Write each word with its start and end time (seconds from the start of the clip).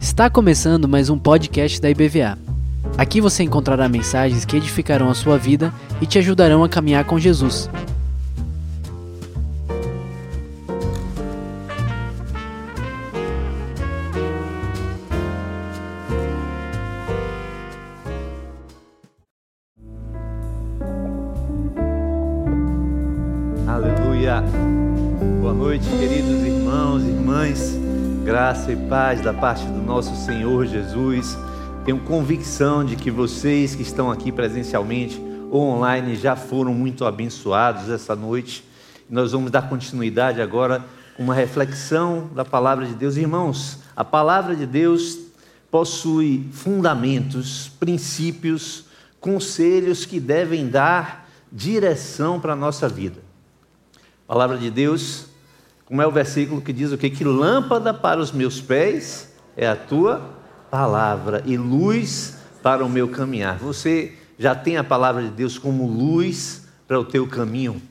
Está 0.00 0.28
começando 0.28 0.88
mais 0.88 1.08
um 1.08 1.16
podcast 1.16 1.80
da 1.80 1.88
IBVA. 1.88 2.36
Aqui 2.98 3.20
você 3.20 3.44
encontrará 3.44 3.88
mensagens 3.88 4.44
que 4.44 4.56
edificarão 4.56 5.08
a 5.08 5.14
sua 5.14 5.38
vida 5.38 5.72
e 6.00 6.06
te 6.06 6.18
ajudarão 6.18 6.64
a 6.64 6.68
caminhar 6.68 7.04
com 7.04 7.16
Jesus. 7.18 7.70
Paz 28.88 29.22
da 29.22 29.32
parte 29.32 29.64
do 29.64 29.80
nosso 29.80 30.14
Senhor 30.26 30.66
Jesus. 30.66 31.38
Tenho 31.84 32.00
convicção 32.00 32.84
de 32.84 32.96
que 32.96 33.10
vocês 33.10 33.74
que 33.74 33.82
estão 33.82 34.10
aqui 34.10 34.30
presencialmente 34.30 35.20
ou 35.50 35.62
online 35.62 36.16
já 36.16 36.36
foram 36.36 36.74
muito 36.74 37.06
abençoados 37.06 37.88
essa 37.88 38.14
noite. 38.14 38.64
Nós 39.08 39.32
vamos 39.32 39.50
dar 39.50 39.68
continuidade 39.68 40.42
agora 40.42 40.84
com 41.16 41.22
uma 41.22 41.34
reflexão 41.34 42.28
da 42.34 42.44
palavra 42.44 42.86
de 42.86 42.94
Deus. 42.94 43.16
Irmãos, 43.16 43.78
a 43.96 44.04
palavra 44.04 44.54
de 44.54 44.66
Deus 44.66 45.18
possui 45.70 46.46
fundamentos, 46.52 47.70
princípios, 47.80 48.84
conselhos 49.18 50.04
que 50.04 50.20
devem 50.20 50.68
dar 50.68 51.28
direção 51.50 52.38
para 52.38 52.52
a 52.52 52.56
nossa 52.56 52.88
vida. 52.88 53.20
A 54.24 54.32
palavra 54.32 54.58
de 54.58 54.70
Deus, 54.70 55.26
como 55.84 56.00
é 56.00 56.06
o 56.06 56.10
versículo 56.10 56.62
que 56.62 56.72
diz 56.72 56.92
o 56.92 56.98
que? 56.98 57.10
Que 57.10 57.24
lâmpada 57.24 57.92
para 57.92 58.20
os 58.20 58.32
meus 58.32 58.60
pés 58.60 59.32
é 59.56 59.66
a 59.66 59.76
tua 59.76 60.30
palavra 60.70 61.42
e 61.44 61.56
luz 61.56 62.38
para 62.62 62.84
o 62.84 62.88
meu 62.88 63.08
caminhar. 63.08 63.58
Você 63.58 64.16
já 64.38 64.54
tem 64.54 64.76
a 64.78 64.84
palavra 64.84 65.22
de 65.22 65.30
Deus 65.30 65.58
como 65.58 65.86
luz 65.86 66.66
para 66.88 66.98
o 66.98 67.04
teu 67.04 67.28
caminho? 67.28 67.82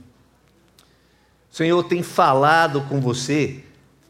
O 1.52 1.56
Senhor 1.56 1.84
tem 1.84 2.02
falado 2.02 2.82
com 2.82 3.00
você. 3.00 3.64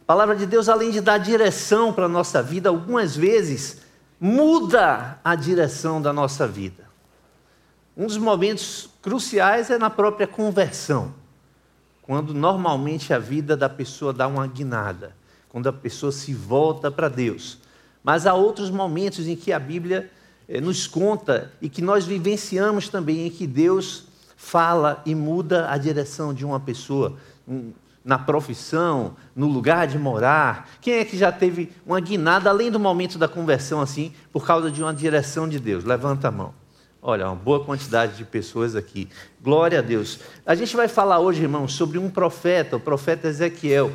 A 0.04 0.06
palavra 0.06 0.36
de 0.36 0.46
Deus, 0.46 0.70
além 0.70 0.90
de 0.90 1.02
dar 1.02 1.18
direção 1.18 1.92
para 1.92 2.06
a 2.06 2.10
nossa 2.10 2.42
vida, 2.42 2.70
algumas 2.70 3.16
vezes 3.16 3.82
muda 4.20 5.20
a 5.24 5.36
direção 5.36 6.02
da 6.02 6.14
nossa 6.14 6.48
vida. 6.48 6.86
Um 7.98 8.08
dos 8.08 8.18
momentos 8.18 8.90
cruciais 9.02 9.70
é 9.70 9.78
na 9.78 9.90
própria 9.90 10.26
conversão 10.26 11.14
quando 12.04 12.34
normalmente 12.34 13.14
a 13.14 13.18
vida 13.18 13.58
da 13.58 13.70
pessoa 13.70 14.14
dá 14.14 14.28
uma 14.28 14.46
guinada, 14.46 15.16
quando 15.50 15.68
a 15.68 15.74
pessoa 15.74 16.12
se 16.12 16.34
volta 16.34 16.92
para 16.92 17.10
Deus. 17.10 17.58
Mas 18.04 18.28
há 18.28 18.34
outros 18.34 18.70
momentos 18.70 19.28
em 19.28 19.36
que 19.36 19.52
a 19.54 19.60
Bíblia 19.60 20.12
eh, 20.48 20.60
nos 20.60 20.86
conta 20.86 21.52
e 21.62 21.70
que 21.70 21.82
nós 21.82 22.06
vivenciamos 22.06 22.90
também, 22.90 23.26
em 23.26 23.30
que 23.30 23.48
Deus 23.48 24.06
fala 24.36 25.02
e 25.06 25.16
muda 25.16 25.72
a 25.72 25.78
direção 25.78 26.34
de 26.34 26.46
uma 26.46 26.60
pessoa, 26.60 27.16
na 28.04 28.20
profissão, 28.20 29.16
no 29.34 29.48
lugar 29.48 29.88
de 29.88 29.98
morar. 29.98 30.70
Quem 30.82 30.96
é 30.96 31.06
que 31.06 31.18
já 31.18 31.32
teve 31.32 31.72
uma 31.86 32.02
guinada 32.02 32.50
além 32.50 32.70
do 32.70 32.80
momento 32.80 33.18
da 33.18 33.30
conversão 33.30 33.80
assim, 33.80 34.12
por 34.34 34.46
causa 34.46 34.70
de 34.70 34.84
uma 34.84 34.94
direção 34.94 35.48
de 35.48 35.58
Deus? 35.58 35.86
Levanta 35.86 36.28
a 36.28 36.32
mão. 36.32 36.63
Olha, 37.06 37.28
uma 37.28 37.36
boa 37.36 37.62
quantidade 37.62 38.16
de 38.16 38.24
pessoas 38.24 38.78
aqui. 38.78 39.10
Glória 39.42 39.80
a 39.80 39.82
Deus. 39.82 40.22
A 40.46 40.56
gente 40.56 40.74
vai 40.74 40.88
falar 40.88 41.20
hoje, 41.20 41.42
irmãos, 41.42 41.74
sobre 41.74 41.98
um 41.98 42.10
profeta, 42.10 42.78
o 42.78 42.80
profeta 42.80 43.28
Ezequiel, 43.28 43.92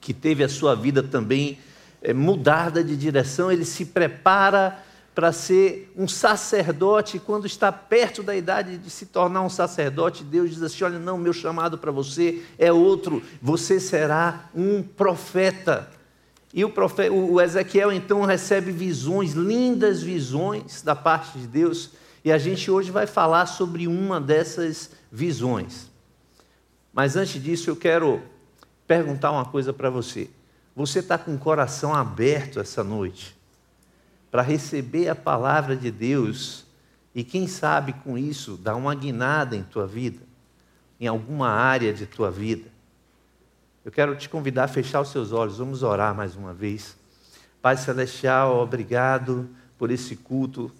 que 0.00 0.12
teve 0.12 0.42
a 0.42 0.48
sua 0.48 0.74
vida 0.74 1.00
também 1.00 1.60
é, 2.02 2.12
mudada 2.12 2.82
de 2.82 2.96
direção. 2.96 3.52
Ele 3.52 3.64
se 3.64 3.84
prepara 3.84 4.82
para 5.14 5.30
ser 5.30 5.92
um 5.96 6.08
sacerdote. 6.08 7.20
Quando 7.20 7.46
está 7.46 7.70
perto 7.70 8.20
da 8.20 8.34
idade 8.34 8.78
de 8.78 8.90
se 8.90 9.06
tornar 9.06 9.42
um 9.42 9.48
sacerdote, 9.48 10.24
Deus 10.24 10.50
diz 10.50 10.60
assim: 10.60 10.82
Olha, 10.82 10.98
não, 10.98 11.16
meu 11.16 11.32
chamado 11.32 11.78
para 11.78 11.92
você 11.92 12.42
é 12.58 12.72
outro. 12.72 13.22
Você 13.40 13.78
será 13.78 14.50
um 14.52 14.82
profeta. 14.82 15.88
E 16.52 16.64
o, 16.64 16.70
profeta, 16.70 17.12
o 17.12 17.40
Ezequiel 17.40 17.92
então 17.92 18.24
recebe 18.24 18.72
visões, 18.72 19.34
lindas 19.34 20.02
visões 20.02 20.82
da 20.82 20.96
parte 20.96 21.38
de 21.38 21.46
Deus 21.46 21.99
e 22.24 22.30
a 22.30 22.38
gente 22.38 22.70
hoje 22.70 22.90
vai 22.90 23.06
falar 23.06 23.46
sobre 23.46 23.86
uma 23.86 24.20
dessas 24.20 24.90
visões. 25.10 25.90
Mas 26.92 27.16
antes 27.16 27.42
disso, 27.42 27.70
eu 27.70 27.76
quero 27.76 28.22
perguntar 28.86 29.30
uma 29.30 29.44
coisa 29.44 29.72
para 29.72 29.88
você. 29.88 30.28
Você 30.74 30.98
está 30.98 31.16
com 31.16 31.34
o 31.34 31.38
coração 31.38 31.94
aberto 31.94 32.60
essa 32.60 32.84
noite 32.84 33.36
para 34.30 34.42
receber 34.42 35.08
a 35.08 35.14
palavra 35.14 35.76
de 35.76 35.90
Deus 35.90 36.64
e, 37.14 37.24
quem 37.24 37.48
sabe, 37.48 37.92
com 37.92 38.16
isso, 38.16 38.56
dar 38.56 38.76
uma 38.76 38.94
guinada 38.94 39.56
em 39.56 39.62
tua 39.62 39.86
vida, 39.86 40.20
em 41.00 41.06
alguma 41.06 41.48
área 41.48 41.92
de 41.92 42.06
tua 42.06 42.30
vida? 42.30 42.68
Eu 43.84 43.90
quero 43.90 44.14
te 44.14 44.28
convidar 44.28 44.64
a 44.64 44.68
fechar 44.68 45.00
os 45.00 45.10
seus 45.10 45.32
olhos, 45.32 45.58
vamos 45.58 45.82
orar 45.82 46.14
mais 46.14 46.36
uma 46.36 46.52
vez. 46.52 46.96
Pai 47.62 47.76
Celestial, 47.76 48.58
obrigado 48.58 49.48
por 49.78 49.90
esse 49.90 50.14
culto 50.16 50.70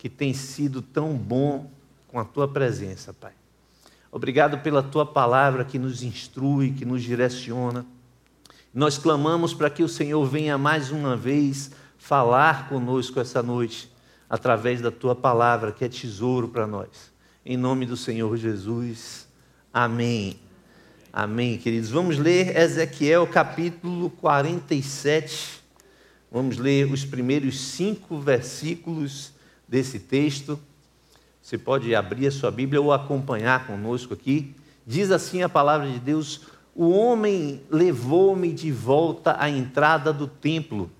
que 0.00 0.08
tem 0.08 0.32
sido 0.32 0.80
tão 0.80 1.12
bom 1.12 1.70
com 2.08 2.18
a 2.18 2.24
tua 2.24 2.48
presença, 2.48 3.12
Pai. 3.12 3.32
Obrigado 4.10 4.56
pela 4.60 4.82
tua 4.82 5.04
palavra 5.04 5.62
que 5.62 5.78
nos 5.78 6.02
instrui, 6.02 6.72
que 6.72 6.86
nos 6.86 7.02
direciona. 7.02 7.84
Nós 8.72 8.96
clamamos 8.96 9.52
para 9.52 9.68
que 9.68 9.82
o 9.82 9.88
Senhor 9.90 10.24
venha 10.24 10.56
mais 10.56 10.90
uma 10.90 11.18
vez 11.18 11.72
falar 11.98 12.66
conosco 12.70 13.20
essa 13.20 13.42
noite, 13.42 13.92
através 14.28 14.80
da 14.80 14.90
tua 14.90 15.14
palavra, 15.14 15.70
que 15.70 15.84
é 15.84 15.88
tesouro 15.88 16.48
para 16.48 16.66
nós. 16.66 17.12
Em 17.44 17.58
nome 17.58 17.84
do 17.84 17.96
Senhor 17.96 18.34
Jesus. 18.38 19.28
Amém. 19.70 20.40
Amém, 21.12 21.58
queridos. 21.58 21.90
Vamos 21.90 22.16
ler 22.16 22.56
Ezequiel 22.56 23.26
capítulo 23.26 24.08
47. 24.08 25.60
Vamos 26.32 26.56
ler 26.56 26.90
os 26.90 27.04
primeiros 27.04 27.60
cinco 27.60 28.18
versículos 28.18 29.38
desse 29.70 30.00
texto. 30.00 30.58
Você 31.40 31.56
pode 31.56 31.94
abrir 31.94 32.26
a 32.26 32.32
sua 32.32 32.50
Bíblia 32.50 32.82
ou 32.82 32.92
acompanhar 32.92 33.68
conosco 33.68 34.12
aqui. 34.12 34.54
Diz 34.84 35.12
assim 35.12 35.42
a 35.42 35.48
palavra 35.48 35.88
de 35.88 36.00
Deus: 36.00 36.40
O 36.74 36.90
homem 36.90 37.62
levou-me 37.70 38.52
de 38.52 38.72
volta 38.72 39.36
à 39.38 39.48
entrada 39.48 40.12
do 40.12 40.26
templo 40.26 40.90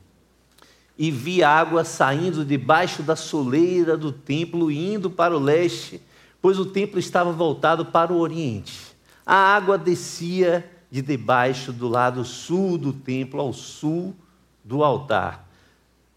e 0.97 1.11
vi 1.11 1.43
água 1.43 1.83
saindo 1.83 2.45
debaixo 2.45 3.03
da 3.03 3.17
soleira 3.17 3.97
do 3.97 4.13
templo 4.13 4.71
indo 4.71 5.11
para 5.11 5.37
o 5.37 5.41
leste, 5.41 6.01
pois 6.41 6.59
o 6.59 6.67
templo 6.67 6.99
estava 6.99 7.33
voltado 7.33 7.87
para 7.87 8.13
o 8.13 8.19
oriente. 8.19 8.95
A 9.27 9.35
água 9.35 9.77
descia 9.77 10.71
de 10.91 11.03
debaixo 11.03 11.73
do 11.73 11.89
lado 11.89 12.25
sul 12.25 12.77
do 12.77 12.93
templo 12.93 13.41
ao 13.41 13.53
sul 13.53 14.15
do 14.63 14.85
altar. 14.85 15.49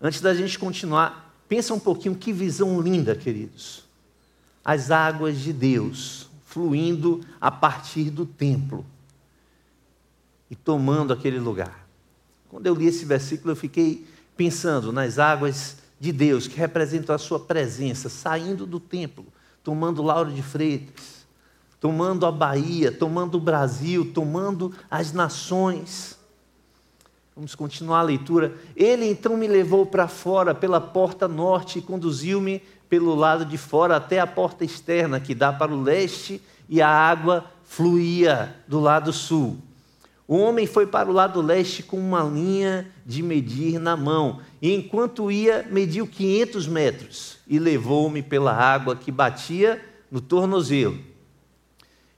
Antes 0.01 0.19
da 0.19 0.33
gente 0.33 0.59
continuar, 0.59 1.32
Pensa 1.47 1.73
um 1.73 1.79
pouquinho 1.79 2.15
que 2.15 2.33
visão 2.33 2.79
linda, 2.81 3.15
queridos. 3.15 3.83
As 4.63 4.91
águas 4.91 5.39
de 5.39 5.51
Deus 5.51 6.29
fluindo 6.45 7.21
a 7.41 7.49
partir 7.49 8.09
do 8.09 8.25
templo 8.25 8.85
e 10.49 10.55
tomando 10.55 11.11
aquele 11.11 11.39
lugar. 11.39 11.87
Quando 12.47 12.67
eu 12.67 12.75
li 12.75 12.85
esse 12.85 13.05
versículo, 13.05 13.51
eu 13.51 13.55
fiquei 13.55 14.05
pensando 14.37 14.91
nas 14.91 15.17
águas 15.17 15.77
de 15.99 16.11
Deus 16.11 16.47
que 16.47 16.55
representam 16.55 17.15
a 17.15 17.17
sua 17.17 17.39
presença, 17.39 18.09
saindo 18.09 18.65
do 18.65 18.79
templo, 18.79 19.25
tomando 19.63 20.03
Lauro 20.03 20.31
de 20.31 20.43
Freitas, 20.43 21.25
tomando 21.79 22.25
a 22.25 22.31
Bahia, 22.31 22.91
tomando 22.91 23.35
o 23.35 23.41
Brasil, 23.41 24.11
tomando 24.13 24.71
as 24.91 25.11
nações. 25.11 26.17
Vamos 27.35 27.56
continuar 27.56 28.00
a 28.00 28.03
leitura. 28.03 28.53
Ele 28.75 29.06
então 29.06 29.35
me 29.35 29.47
levou 29.47 29.88
para 29.88 30.07
fora 30.07 30.53
pela 30.53 30.80
porta 30.80 31.27
norte 31.27 31.80
e 31.80 31.81
conduziu-me 31.81 32.62
pelo 32.88 33.15
lado 33.15 33.44
de 33.44 33.57
fora 33.57 33.95
até 33.95 34.19
a 34.19 34.27
porta 34.27 34.63
externa 34.63 35.19
que 35.19 35.33
dá 35.33 35.51
para 35.51 35.74
o 35.74 35.81
leste 35.81 36.39
e 36.69 36.80
a 36.80 36.88
água 36.88 37.45
fluía 37.63 38.56
do 38.68 38.80
lado 38.80 39.12
sul. 39.12 39.57
O 40.27 40.38
homem 40.38 40.68
foi 40.68 40.85
para 40.85 41.09
o 41.09 41.13
lado 41.13 41.41
leste 41.41 41.81
com 41.81 41.97
uma 41.97 42.21
linha 42.21 42.88
de 43.03 43.24
medir 43.24 43.80
na 43.80 43.97
mão, 43.97 44.39
e 44.62 44.74
enquanto 44.74 45.30
ia, 45.30 45.68
mediu 45.69 46.07
500 46.07 46.68
metros 46.68 47.38
e 47.47 47.59
levou-me 47.59 48.21
pela 48.21 48.53
água 48.53 48.95
que 48.95 49.12
batia 49.12 49.83
no 50.09 50.21
tornozelo. 50.21 50.97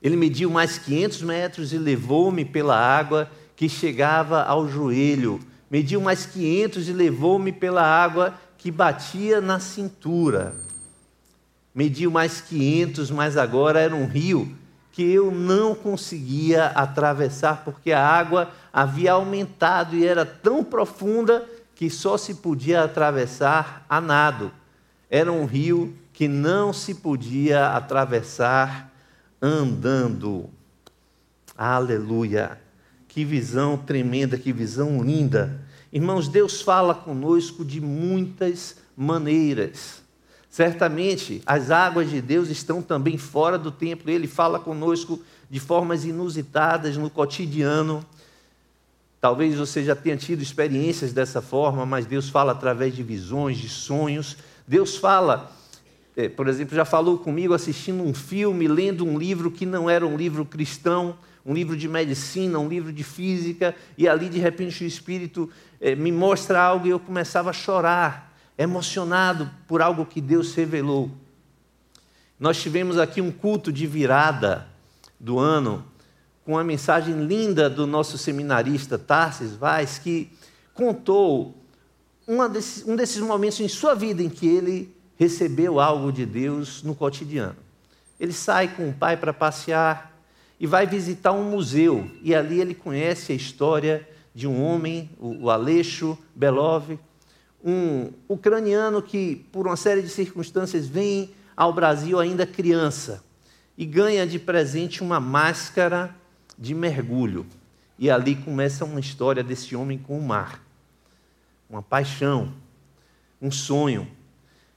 Ele 0.02 0.16
mediu 0.16 0.50
mais 0.52 0.78
500 0.78 1.22
metros 1.24 1.74
e 1.74 1.78
levou-me 1.78 2.46
pela 2.46 2.78
água 2.78 3.32
que 3.56 3.70
chegava 3.70 4.44
ao 4.44 4.68
joelho, 4.68 5.40
mediu 5.70 6.02
mais 6.02 6.26
500 6.26 6.90
e 6.90 6.94
levou-me 6.94 7.52
pela 7.52 7.84
água 7.84 8.34
que 8.58 8.70
batia 8.70 9.40
na 9.40 9.60
cintura. 9.60 10.56
Mediu 11.74 12.10
mais 12.10 12.42
500, 12.42 13.12
mas 13.12 13.38
agora 13.38 13.80
era 13.80 13.96
um 13.96 14.06
rio 14.06 14.56
que 14.92 15.04
eu 15.04 15.30
não 15.30 15.76
conseguia 15.76 16.68
atravessar 16.68 17.64
porque 17.66 17.92
a 17.92 18.02
água 18.02 18.50
havia 18.72 19.12
aumentado 19.12 19.96
e 19.96 20.06
era 20.06 20.26
tão 20.26 20.64
profunda 20.64 21.46
que 21.76 21.90
só 21.90 22.18
se 22.18 22.36
podia 22.36 22.84
atravessar 22.84 23.86
a 23.90 24.00
nado. 24.00 24.52
Era 25.10 25.32
um 25.32 25.46
rio 25.46 25.94
que 26.14 26.30
não 26.30 26.72
se 26.72 26.96
podia 26.96 27.72
atravessar 27.72 28.90
andando. 29.42 30.50
Aleluia! 31.58 32.65
Que 33.16 33.24
visão 33.24 33.78
tremenda, 33.78 34.38
que 34.38 34.52
visão 34.52 35.02
linda. 35.02 35.62
Irmãos, 35.90 36.28
Deus 36.28 36.62
fala 36.62 36.94
conosco 36.94 37.64
de 37.64 37.80
muitas 37.80 38.76
maneiras. 38.94 40.02
Certamente 40.50 41.42
as 41.46 41.72
águas 41.72 42.10
de 42.10 42.20
Deus 42.20 42.50
estão 42.50 42.82
também 42.82 43.18
fora 43.18 43.58
do 43.58 43.72
templo, 43.72 44.12
ele 44.12 44.28
fala 44.28 44.60
conosco 44.60 45.22
de 45.50 45.62
formas 45.62 46.04
inusitadas 46.04 46.98
no 46.98 47.10
cotidiano. 47.10 48.06
Talvez 49.22 49.56
você 49.56 49.82
já 49.82 49.96
tenha 49.96 50.18
tido 50.18 50.42
experiências 50.42 51.14
dessa 51.14 51.42
forma, 51.42 51.86
mas 51.86 52.06
Deus 52.06 52.28
fala 52.28 52.52
através 52.52 52.94
de 52.94 53.02
visões, 53.02 53.58
de 53.58 53.70
sonhos. 53.70 54.36
Deus 54.68 54.98
fala, 54.98 55.54
é, 56.18 56.28
por 56.28 56.50
exemplo, 56.50 56.76
já 56.76 56.84
falou 56.84 57.18
comigo 57.18 57.54
assistindo 57.54 58.04
um 58.04 58.14
filme, 58.14 58.68
lendo 58.68 59.06
um 59.06 59.18
livro 59.18 59.50
que 59.50 59.66
não 59.66 59.90
era 59.90 60.06
um 60.06 60.18
livro 60.18 60.44
cristão, 60.44 61.16
um 61.46 61.54
livro 61.54 61.78
de 61.78 61.88
medicina, 61.88 62.58
um 62.58 62.68
livro 62.68 62.92
de 62.92 63.04
física, 63.04 63.76
e 63.98 64.08
ali 64.08 64.30
de 64.30 64.40
repente 64.40 64.84
o 64.84 64.88
Espírito 64.88 65.50
eh, 65.80 65.96
me 65.96 66.12
mostra 66.12 66.60
algo 66.60 66.88
e 66.88 66.90
eu 66.90 67.00
começava 67.00 67.52
a 67.52 67.54
chorar, 67.54 68.36
emocionado 68.58 69.50
por 69.68 69.82
algo 69.82 70.06
que 70.06 70.20
Deus 70.20 70.56
revelou. 70.56 71.12
Nós 72.40 72.62
tivemos 72.62 72.98
aqui 72.98 73.22
um 73.22 73.32
culto 73.32 73.72
de 73.72 73.86
virada 73.86 74.68
do 75.20 75.38
ano, 75.38 75.86
com 76.44 76.54
uma 76.54 76.64
mensagem 76.64 77.26
linda 77.26 77.70
do 77.70 77.86
nosso 77.86 78.18
seminarista 78.18 78.98
Tarsis 78.98 79.54
Vaz, 79.54 80.00
que 80.00 80.32
contou 80.74 81.56
um 82.28 82.96
desses 82.96 83.22
momentos 83.22 83.60
em 83.60 83.68
sua 83.68 83.94
vida 83.94 84.22
em 84.22 84.30
que 84.30 84.48
ele 84.48 84.96
recebeu 85.16 85.80
algo 85.80 86.12
de 86.12 86.26
Deus 86.26 86.84
no 86.84 86.96
cotidiano. 86.96 87.56
Ele 88.20 88.34
sai 88.34 88.68
com 88.68 88.90
o 88.90 88.94
pai 88.94 89.16
para 89.16 89.34
passear, 89.34 90.15
e 90.60 90.68
vai 90.68 90.86
visitar 90.86 91.32
um 91.32 91.50
museu. 91.50 92.10
E 92.22 92.34
ali 92.34 92.60
ele 92.60 92.74
conhece 92.74 93.32
a 93.32 93.36
história 93.36 94.08
de 94.34 94.48
um 94.48 94.64
homem, 94.64 95.10
o 95.20 95.50
Aleixo 95.50 96.18
Belov, 96.36 97.00
um 97.64 98.12
ucraniano 98.28 99.02
que, 99.02 99.48
por 99.52 99.66
uma 99.66 99.76
série 99.76 100.02
de 100.02 100.10
circunstâncias, 100.10 100.88
vem 100.88 101.32
ao 101.56 101.74
Brasil 101.74 102.20
ainda 102.20 102.46
criança 102.46 103.24
e 103.78 103.86
ganha 103.86 104.26
de 104.26 104.38
presente 104.38 105.02
uma 105.02 105.20
máscara 105.20 106.16
de 106.58 106.74
mergulho. 106.74 107.46
E 107.98 108.10
ali 108.10 108.36
começa 108.36 108.86
uma 108.86 109.00
história 109.00 109.44
desse 109.44 109.76
homem 109.76 109.98
com 109.98 110.20
o 110.20 110.22
mar. 110.22 110.62
Uma 111.70 111.82
paixão, 111.82 112.54
um 113.42 113.50
sonho. 113.50 114.08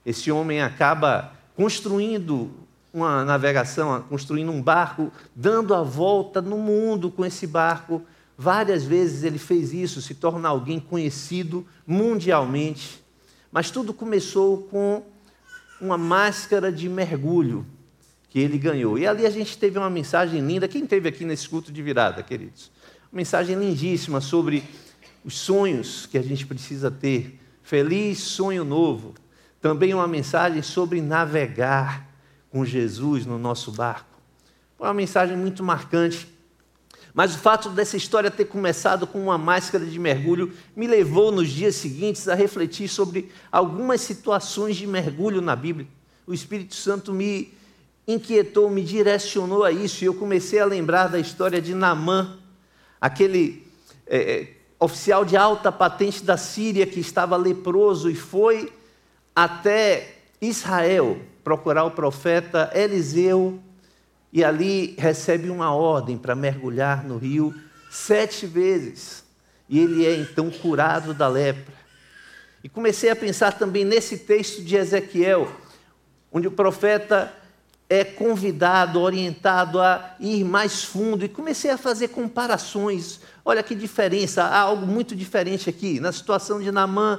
Esse 0.06 0.30
homem 0.30 0.62
acaba 0.62 1.32
construindo 1.54 2.50
uma 2.98 3.24
navegação, 3.24 4.02
construindo 4.08 4.50
um 4.50 4.62
barco, 4.62 5.12
dando 5.34 5.74
a 5.74 5.82
volta 5.82 6.40
no 6.42 6.58
mundo 6.58 7.10
com 7.10 7.24
esse 7.24 7.46
barco. 7.46 8.02
Várias 8.36 8.84
vezes 8.84 9.24
ele 9.24 9.38
fez 9.38 9.72
isso, 9.72 10.00
se 10.00 10.14
torna 10.14 10.48
alguém 10.48 10.78
conhecido 10.78 11.66
mundialmente. 11.86 13.02
Mas 13.50 13.70
tudo 13.70 13.92
começou 13.94 14.58
com 14.64 15.02
uma 15.80 15.98
máscara 15.98 16.70
de 16.70 16.88
mergulho 16.88 17.66
que 18.28 18.38
ele 18.38 18.58
ganhou. 18.58 18.98
E 18.98 19.06
ali 19.06 19.24
a 19.26 19.30
gente 19.30 19.56
teve 19.56 19.78
uma 19.78 19.90
mensagem 19.90 20.40
linda. 20.40 20.68
Quem 20.68 20.86
teve 20.86 21.08
aqui 21.08 21.24
nesse 21.24 21.48
culto 21.48 21.72
de 21.72 21.82
virada, 21.82 22.22
queridos? 22.22 22.70
Uma 23.10 23.18
mensagem 23.18 23.56
lindíssima 23.56 24.20
sobre 24.20 24.62
os 25.24 25.34
sonhos 25.34 26.06
que 26.06 26.18
a 26.18 26.22
gente 26.22 26.46
precisa 26.46 26.90
ter. 26.90 27.40
Feliz 27.62 28.18
sonho 28.18 28.64
novo. 28.64 29.14
Também 29.60 29.94
uma 29.94 30.06
mensagem 30.06 30.62
sobre 30.62 31.00
navegar 31.00 32.07
com 32.50 32.64
Jesus 32.64 33.26
no 33.26 33.38
nosso 33.38 33.72
barco. 33.72 34.18
Foi 34.76 34.86
uma 34.86 34.94
mensagem 34.94 35.36
muito 35.36 35.62
marcante. 35.62 36.28
Mas 37.14 37.34
o 37.34 37.38
fato 37.38 37.70
dessa 37.70 37.96
história 37.96 38.30
ter 38.30 38.44
começado 38.44 39.06
com 39.06 39.20
uma 39.20 39.36
máscara 39.36 39.84
de 39.84 39.98
mergulho 39.98 40.52
me 40.76 40.86
levou 40.86 41.32
nos 41.32 41.48
dias 41.48 41.74
seguintes 41.74 42.28
a 42.28 42.34
refletir 42.34 42.88
sobre 42.88 43.32
algumas 43.50 44.00
situações 44.00 44.76
de 44.76 44.86
mergulho 44.86 45.40
na 45.40 45.56
Bíblia. 45.56 45.88
O 46.26 46.32
Espírito 46.32 46.74
Santo 46.74 47.12
me 47.12 47.52
inquietou, 48.06 48.70
me 48.70 48.82
direcionou 48.82 49.64
a 49.64 49.72
isso, 49.72 50.04
e 50.04 50.06
eu 50.06 50.14
comecei 50.14 50.60
a 50.60 50.64
lembrar 50.64 51.08
da 51.08 51.18
história 51.18 51.60
de 51.60 51.74
Naamã, 51.74 52.38
aquele 53.00 53.66
é, 54.06 54.18
é 54.18 54.48
oficial 54.78 55.24
de 55.24 55.36
alta 55.36 55.72
patente 55.72 56.22
da 56.22 56.36
Síria 56.36 56.86
que 56.86 57.00
estava 57.00 57.36
leproso 57.36 58.08
e 58.08 58.14
foi 58.14 58.72
até 59.34 60.17
Israel 60.40 61.18
procurar 61.42 61.84
o 61.84 61.90
profeta 61.90 62.70
Eliseu 62.74 63.60
e 64.32 64.44
ali 64.44 64.94
recebe 64.98 65.48
uma 65.50 65.74
ordem 65.74 66.18
para 66.18 66.34
mergulhar 66.34 67.04
no 67.04 67.16
rio 67.16 67.54
sete 67.90 68.46
vezes. 68.46 69.24
E 69.68 69.78
ele 69.78 70.06
é 70.06 70.14
então 70.16 70.50
curado 70.50 71.12
da 71.12 71.28
lepra. 71.28 71.74
E 72.62 72.68
comecei 72.68 73.10
a 73.10 73.16
pensar 73.16 73.52
também 73.52 73.84
nesse 73.84 74.18
texto 74.18 74.62
de 74.62 74.76
Ezequiel, 74.76 75.50
onde 76.32 76.48
o 76.48 76.52
profeta 76.52 77.32
é 77.88 78.04
convidado, 78.04 79.00
orientado 79.00 79.80
a 79.80 80.14
ir 80.20 80.44
mais 80.44 80.84
fundo, 80.84 81.24
e 81.24 81.28
comecei 81.28 81.70
a 81.70 81.78
fazer 81.78 82.08
comparações. 82.08 83.20
Olha 83.44 83.62
que 83.62 83.74
diferença, 83.74 84.44
há 84.44 84.58
algo 84.58 84.86
muito 84.86 85.16
diferente 85.16 85.70
aqui. 85.70 85.98
Na 85.98 86.12
situação 86.12 86.60
de 86.60 86.70
Naamã, 86.70 87.18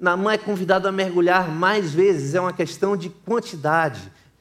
Naamã 0.00 0.32
é 0.32 0.38
convidado 0.38 0.88
a 0.88 0.92
mergulhar 0.92 1.50
mais 1.50 1.92
vezes, 1.92 2.34
é 2.34 2.40
uma 2.40 2.54
questão 2.54 2.96
de 2.96 3.10
quantidade. 3.10 4.00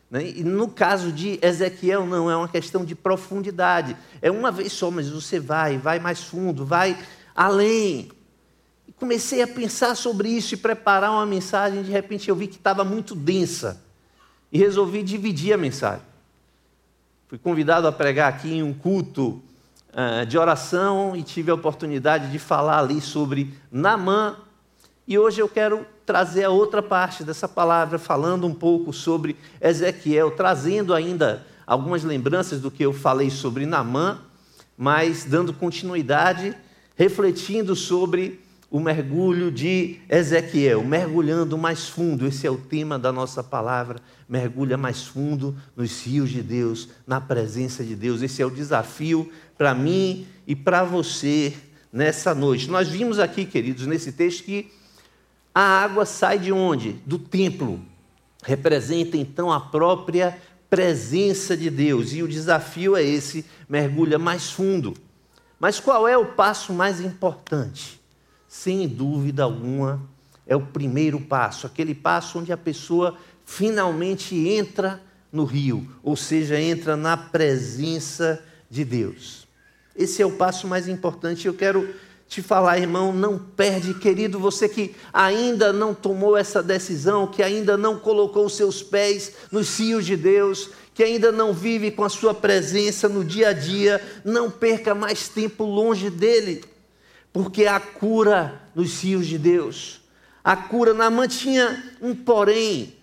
Né? 0.09 0.29
E 0.37 0.43
no 0.43 0.69
caso 0.69 1.11
de 1.11 1.37
Ezequiel, 1.41 2.05
não, 2.05 2.31
é 2.31 2.35
uma 2.35 2.47
questão 2.47 2.85
de 2.85 2.95
profundidade. 2.95 3.95
É 4.21 4.31
uma 4.31 4.51
vez 4.51 4.71
só, 4.71 4.89
mas 4.89 5.09
você 5.09 5.37
vai, 5.37 5.77
vai 5.77 5.99
mais 5.99 6.23
fundo, 6.23 6.65
vai 6.65 6.97
além. 7.35 8.09
Comecei 8.95 9.41
a 9.41 9.47
pensar 9.47 9.95
sobre 9.95 10.29
isso 10.29 10.53
e 10.53 10.57
preparar 10.57 11.11
uma 11.11 11.25
mensagem. 11.25 11.83
De 11.83 11.91
repente 11.91 12.29
eu 12.29 12.35
vi 12.35 12.47
que 12.47 12.55
estava 12.55 12.85
muito 12.85 13.13
densa 13.13 13.81
e 14.51 14.57
resolvi 14.57 15.03
dividir 15.03 15.53
a 15.53 15.57
mensagem. 15.57 16.05
Fui 17.27 17.37
convidado 17.37 17.85
a 17.85 17.91
pregar 17.91 18.29
aqui 18.29 18.55
em 18.55 18.63
um 18.63 18.73
culto 18.73 19.41
uh, 19.89 20.25
de 20.25 20.37
oração 20.37 21.15
e 21.15 21.21
tive 21.21 21.51
a 21.51 21.53
oportunidade 21.53 22.31
de 22.31 22.39
falar 22.39 22.79
ali 22.79 22.99
sobre 23.01 23.53
Namã 23.71 24.37
e 25.09 25.17
hoje 25.17 25.41
eu 25.41 25.49
quero 25.49 25.87
trazer 26.05 26.43
a 26.43 26.51
outra 26.51 26.83
parte 26.83 27.23
dessa 27.23 27.47
palavra, 27.47 27.97
falando 27.97 28.45
um 28.45 28.53
pouco 28.53 28.93
sobre 28.93 29.35
Ezequiel, 29.59 30.29
trazendo 30.29 30.93
ainda 30.93 31.47
algumas 31.65 32.03
lembranças 32.03 32.61
do 32.61 32.69
que 32.69 32.85
eu 32.85 32.93
falei 32.93 33.31
sobre 33.31 33.65
Namã, 33.65 34.21
mas 34.77 35.25
dando 35.25 35.51
continuidade, 35.51 36.55
refletindo 36.95 37.75
sobre 37.75 38.39
o 38.69 38.79
mergulho 38.79 39.51
de 39.51 39.99
Ezequiel, 40.07 40.83
mergulhando 40.83 41.57
mais 41.57 41.89
fundo, 41.89 42.27
esse 42.27 42.45
é 42.45 42.51
o 42.51 42.57
tema 42.57 42.99
da 42.99 43.11
nossa 43.11 43.43
palavra, 43.43 43.99
mergulha 44.27 44.77
mais 44.77 45.07
fundo 45.07 45.57
nos 45.75 46.05
rios 46.05 46.29
de 46.29 46.43
Deus, 46.43 46.87
na 47.07 47.19
presença 47.19 47.83
de 47.83 47.95
Deus. 47.95 48.21
Esse 48.21 48.43
é 48.43 48.45
o 48.45 48.51
desafio 48.51 49.31
para 49.57 49.73
mim 49.73 50.27
e 50.45 50.55
para 50.55 50.83
você 50.83 51.55
nessa 51.91 52.35
noite. 52.35 52.69
Nós 52.69 52.87
vimos 52.87 53.17
aqui, 53.17 53.43
queridos, 53.43 53.87
nesse 53.87 54.11
texto 54.11 54.43
que 54.43 54.77
a 55.59 55.83
água 55.83 56.05
sai 56.05 56.39
de 56.39 56.53
onde? 56.53 56.93
Do 57.05 57.19
templo. 57.19 57.81
Representa 58.43 59.17
então 59.17 59.51
a 59.51 59.59
própria 59.59 60.41
presença 60.69 61.57
de 61.57 61.69
Deus. 61.69 62.13
E 62.13 62.23
o 62.23 62.29
desafio 62.29 62.95
é 62.95 63.03
esse: 63.03 63.45
mergulha 63.67 64.17
mais 64.17 64.51
fundo. 64.51 64.95
Mas 65.59 65.77
qual 65.77 66.07
é 66.07 66.17
o 66.17 66.27
passo 66.27 66.71
mais 66.71 67.01
importante? 67.01 67.99
Sem 68.47 68.87
dúvida 68.87 69.43
alguma, 69.43 70.01
é 70.47 70.55
o 70.55 70.61
primeiro 70.61 71.19
passo, 71.19 71.67
aquele 71.67 71.93
passo 71.93 72.39
onde 72.39 72.53
a 72.53 72.57
pessoa 72.57 73.17
finalmente 73.43 74.35
entra 74.47 75.03
no 75.29 75.43
rio, 75.43 75.85
ou 76.01 76.15
seja, 76.15 76.57
entra 76.57 76.95
na 76.95 77.17
presença 77.17 78.41
de 78.69 78.85
Deus. 78.85 79.45
Esse 79.93 80.21
é 80.21 80.25
o 80.25 80.31
passo 80.31 80.69
mais 80.69 80.87
importante. 80.87 81.45
Eu 81.45 81.53
quero 81.53 81.93
te 82.29 82.43
falar, 82.43 82.77
irmão, 82.77 83.11
não 83.11 83.39
perde, 83.39 83.95
querido, 83.95 84.37
você 84.37 84.69
que 84.69 84.95
ainda 85.11 85.73
não 85.73 85.95
tomou 85.95 86.37
essa 86.37 86.61
decisão, 86.61 87.25
que 87.25 87.41
ainda 87.41 87.75
não 87.75 87.97
colocou 87.97 88.45
os 88.45 88.55
seus 88.55 88.83
pés 88.83 89.33
nos 89.51 89.67
cios 89.67 90.05
de 90.05 90.15
Deus, 90.15 90.69
que 90.93 91.03
ainda 91.03 91.31
não 91.31 91.51
vive 91.51 91.89
com 91.89 92.03
a 92.03 92.09
sua 92.09 92.31
presença 92.31 93.09
no 93.09 93.25
dia 93.25 93.49
a 93.49 93.53
dia, 93.53 93.99
não 94.23 94.51
perca 94.51 94.93
mais 94.93 95.27
tempo 95.27 95.63
longe 95.63 96.11
dele, 96.11 96.63
porque 97.33 97.65
há 97.65 97.79
cura 97.79 98.61
nos 98.75 98.91
cios 98.91 99.25
de 99.25 99.39
Deus. 99.39 99.99
A 100.43 100.55
cura 100.55 100.93
na 100.93 101.27
tinha 101.27 101.95
um 101.99 102.13
porém, 102.13 102.95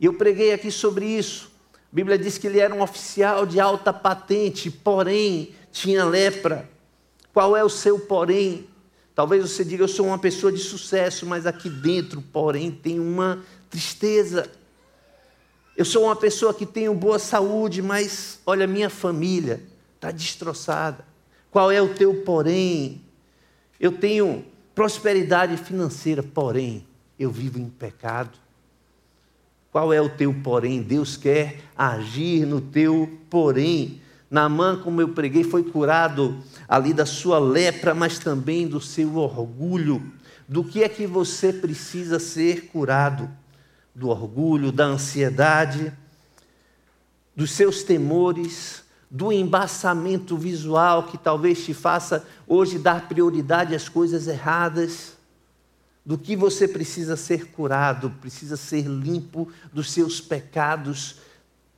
e 0.00 0.06
eu 0.06 0.14
preguei 0.14 0.54
aqui 0.54 0.70
sobre 0.70 1.04
isso. 1.04 1.50
A 1.74 1.94
Bíblia 1.94 2.16
diz 2.16 2.38
que 2.38 2.46
ele 2.46 2.60
era 2.60 2.74
um 2.74 2.80
oficial 2.80 3.44
de 3.44 3.60
alta 3.60 3.92
patente, 3.92 4.70
porém 4.70 5.54
tinha 5.70 6.02
lepra. 6.06 6.72
Qual 7.34 7.56
é 7.56 7.64
o 7.64 7.68
seu 7.68 7.98
porém? 7.98 8.68
Talvez 9.12 9.42
você 9.42 9.64
diga, 9.64 9.82
eu 9.82 9.88
sou 9.88 10.06
uma 10.06 10.18
pessoa 10.18 10.52
de 10.52 10.60
sucesso, 10.60 11.26
mas 11.26 11.46
aqui 11.46 11.68
dentro, 11.68 12.22
porém, 12.22 12.70
tem 12.70 13.00
uma 13.00 13.44
tristeza. 13.68 14.48
Eu 15.76 15.84
sou 15.84 16.04
uma 16.04 16.14
pessoa 16.14 16.54
que 16.54 16.64
tenho 16.64 16.94
boa 16.94 17.18
saúde, 17.18 17.82
mas 17.82 18.38
olha, 18.46 18.68
minha 18.68 18.88
família 18.88 19.60
está 19.96 20.12
destroçada. 20.12 21.04
Qual 21.50 21.72
é 21.72 21.82
o 21.82 21.92
teu 21.92 22.22
porém? 22.22 23.02
Eu 23.80 23.90
tenho 23.90 24.44
prosperidade 24.72 25.56
financeira, 25.56 26.22
porém, 26.22 26.86
eu 27.18 27.32
vivo 27.32 27.58
em 27.58 27.68
pecado. 27.68 28.38
Qual 29.72 29.92
é 29.92 30.00
o 30.00 30.08
teu 30.08 30.32
porém? 30.32 30.82
Deus 30.82 31.16
quer 31.16 31.62
agir 31.76 32.46
no 32.46 32.60
teu 32.60 33.18
porém. 33.28 34.00
Naamã, 34.34 34.76
como 34.76 35.00
eu 35.00 35.10
preguei, 35.10 35.44
foi 35.44 35.62
curado 35.62 36.36
ali 36.68 36.92
da 36.92 37.06
sua 37.06 37.38
lepra, 37.38 37.94
mas 37.94 38.18
também 38.18 38.66
do 38.66 38.80
seu 38.80 39.14
orgulho. 39.14 40.12
Do 40.48 40.64
que 40.64 40.82
é 40.82 40.88
que 40.88 41.06
você 41.06 41.52
precisa 41.52 42.18
ser 42.18 42.66
curado? 42.66 43.30
Do 43.94 44.08
orgulho, 44.08 44.72
da 44.72 44.86
ansiedade, 44.86 45.92
dos 47.36 47.52
seus 47.52 47.84
temores, 47.84 48.82
do 49.08 49.30
embaçamento 49.30 50.36
visual 50.36 51.04
que 51.04 51.16
talvez 51.16 51.64
te 51.64 51.72
faça 51.72 52.26
hoje 52.44 52.76
dar 52.76 53.06
prioridade 53.06 53.72
às 53.72 53.88
coisas 53.88 54.26
erradas 54.26 55.16
do 56.04 56.18
que 56.18 56.34
você 56.34 56.66
precisa 56.66 57.14
ser 57.14 57.52
curado, 57.52 58.10
precisa 58.20 58.56
ser 58.56 58.82
limpo 58.82 59.48
dos 59.72 59.92
seus 59.92 60.20
pecados, 60.20 61.20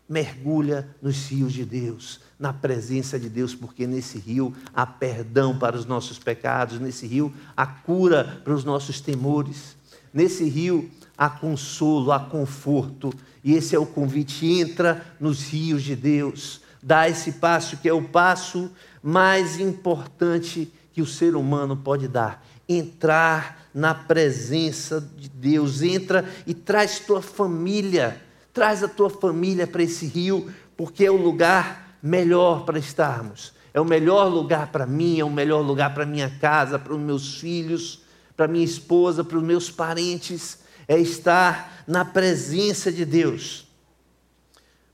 mergulha 0.08 0.88
nos 1.02 1.28
rios 1.28 1.52
de 1.52 1.64
Deus, 1.64 2.20
na 2.38 2.52
presença 2.52 3.18
de 3.18 3.28
Deus, 3.28 3.54
porque 3.54 3.86
nesse 3.86 4.18
rio 4.18 4.54
há 4.74 4.86
perdão 4.86 5.58
para 5.58 5.76
os 5.76 5.84
nossos 5.84 6.18
pecados, 6.18 6.78
nesse 6.78 7.06
rio 7.06 7.32
há 7.56 7.66
cura 7.66 8.40
para 8.44 8.54
os 8.54 8.64
nossos 8.64 9.00
temores, 9.00 9.76
nesse 10.12 10.48
rio 10.48 10.90
há 11.16 11.28
consolo, 11.28 12.12
há 12.12 12.20
conforto, 12.20 13.12
e 13.42 13.54
esse 13.54 13.74
é 13.74 13.78
o 13.78 13.86
convite: 13.86 14.46
entra 14.46 15.04
nos 15.18 15.48
rios 15.48 15.82
de 15.82 15.96
Deus, 15.96 16.60
dá 16.82 17.08
esse 17.08 17.32
passo 17.32 17.76
que 17.76 17.88
é 17.88 17.92
o 17.92 18.02
passo 18.02 18.70
mais 19.02 19.58
importante 19.58 20.72
que 20.92 21.02
o 21.02 21.06
ser 21.06 21.36
humano 21.36 21.76
pode 21.76 22.08
dar 22.08 22.42
entrar 22.68 23.68
na 23.72 23.94
presença 23.94 25.00
de 25.16 25.28
Deus. 25.28 25.82
Entra 25.82 26.24
e 26.46 26.54
traz 26.54 27.00
tua 27.00 27.22
família, 27.22 28.20
traz 28.56 28.82
a 28.82 28.88
tua 28.88 29.10
família 29.10 29.66
para 29.66 29.82
esse 29.82 30.06
rio, 30.06 30.50
porque 30.76 31.04
é 31.04 31.10
o 31.10 31.16
lugar 31.16 31.98
melhor 32.02 32.64
para 32.64 32.78
estarmos. 32.78 33.52
É 33.74 33.80
o 33.80 33.84
melhor 33.84 34.24
lugar 34.24 34.72
para 34.72 34.86
mim, 34.86 35.20
é 35.20 35.24
o 35.24 35.30
melhor 35.30 35.60
lugar 35.60 35.92
para 35.94 36.04
minha 36.04 36.30
casa, 36.40 36.78
para 36.78 36.94
os 36.94 36.98
meus 36.98 37.38
filhos, 37.38 38.00
para 38.34 38.48
minha 38.48 38.64
esposa, 38.64 39.22
para 39.22 39.36
os 39.36 39.44
meus 39.44 39.70
parentes. 39.70 40.60
É 40.88 40.98
estar 40.98 41.84
na 41.86 42.04
presença 42.04 42.90
de 42.90 43.04
Deus. 43.04 43.68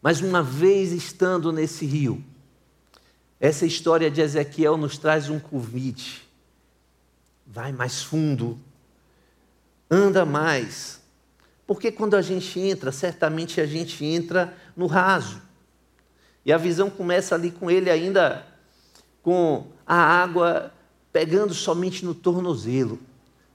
Mas 0.02 0.21
uma 0.21 0.42
vez 0.42 0.92
estando 0.92 1.52
nesse 1.52 1.87
rio, 1.87 2.23
essa 3.38 3.64
história 3.64 4.11
de 4.11 4.21
Ezequiel 4.21 4.76
nos 4.76 4.99
traz 4.99 5.31
um 5.31 5.38
convite 5.38 6.23
vai 7.52 7.71
mais 7.71 8.02
fundo, 8.02 8.59
anda 9.90 10.25
mais. 10.25 11.02
Porque 11.75 11.91
quando 11.91 12.14
a 12.14 12.23
gente 12.23 12.61
entra, 12.61 12.93
certamente 12.93 13.61
a 13.61 13.67
gente 13.67 14.05
entra 14.05 14.55
no 14.76 14.87
raso. 14.87 15.41
E 16.45 16.52
a 16.52 16.59
visão 16.59 16.91
começa 16.91 17.35
ali 17.35 17.50
com 17.50 17.71
ele 17.71 17.88
ainda 17.88 18.47
com 19.23 19.67
a 19.87 19.95
água 19.97 20.73
pegando 21.12 21.55
somente 21.55 22.05
no 22.05 22.14
tornozelo. 22.14 22.99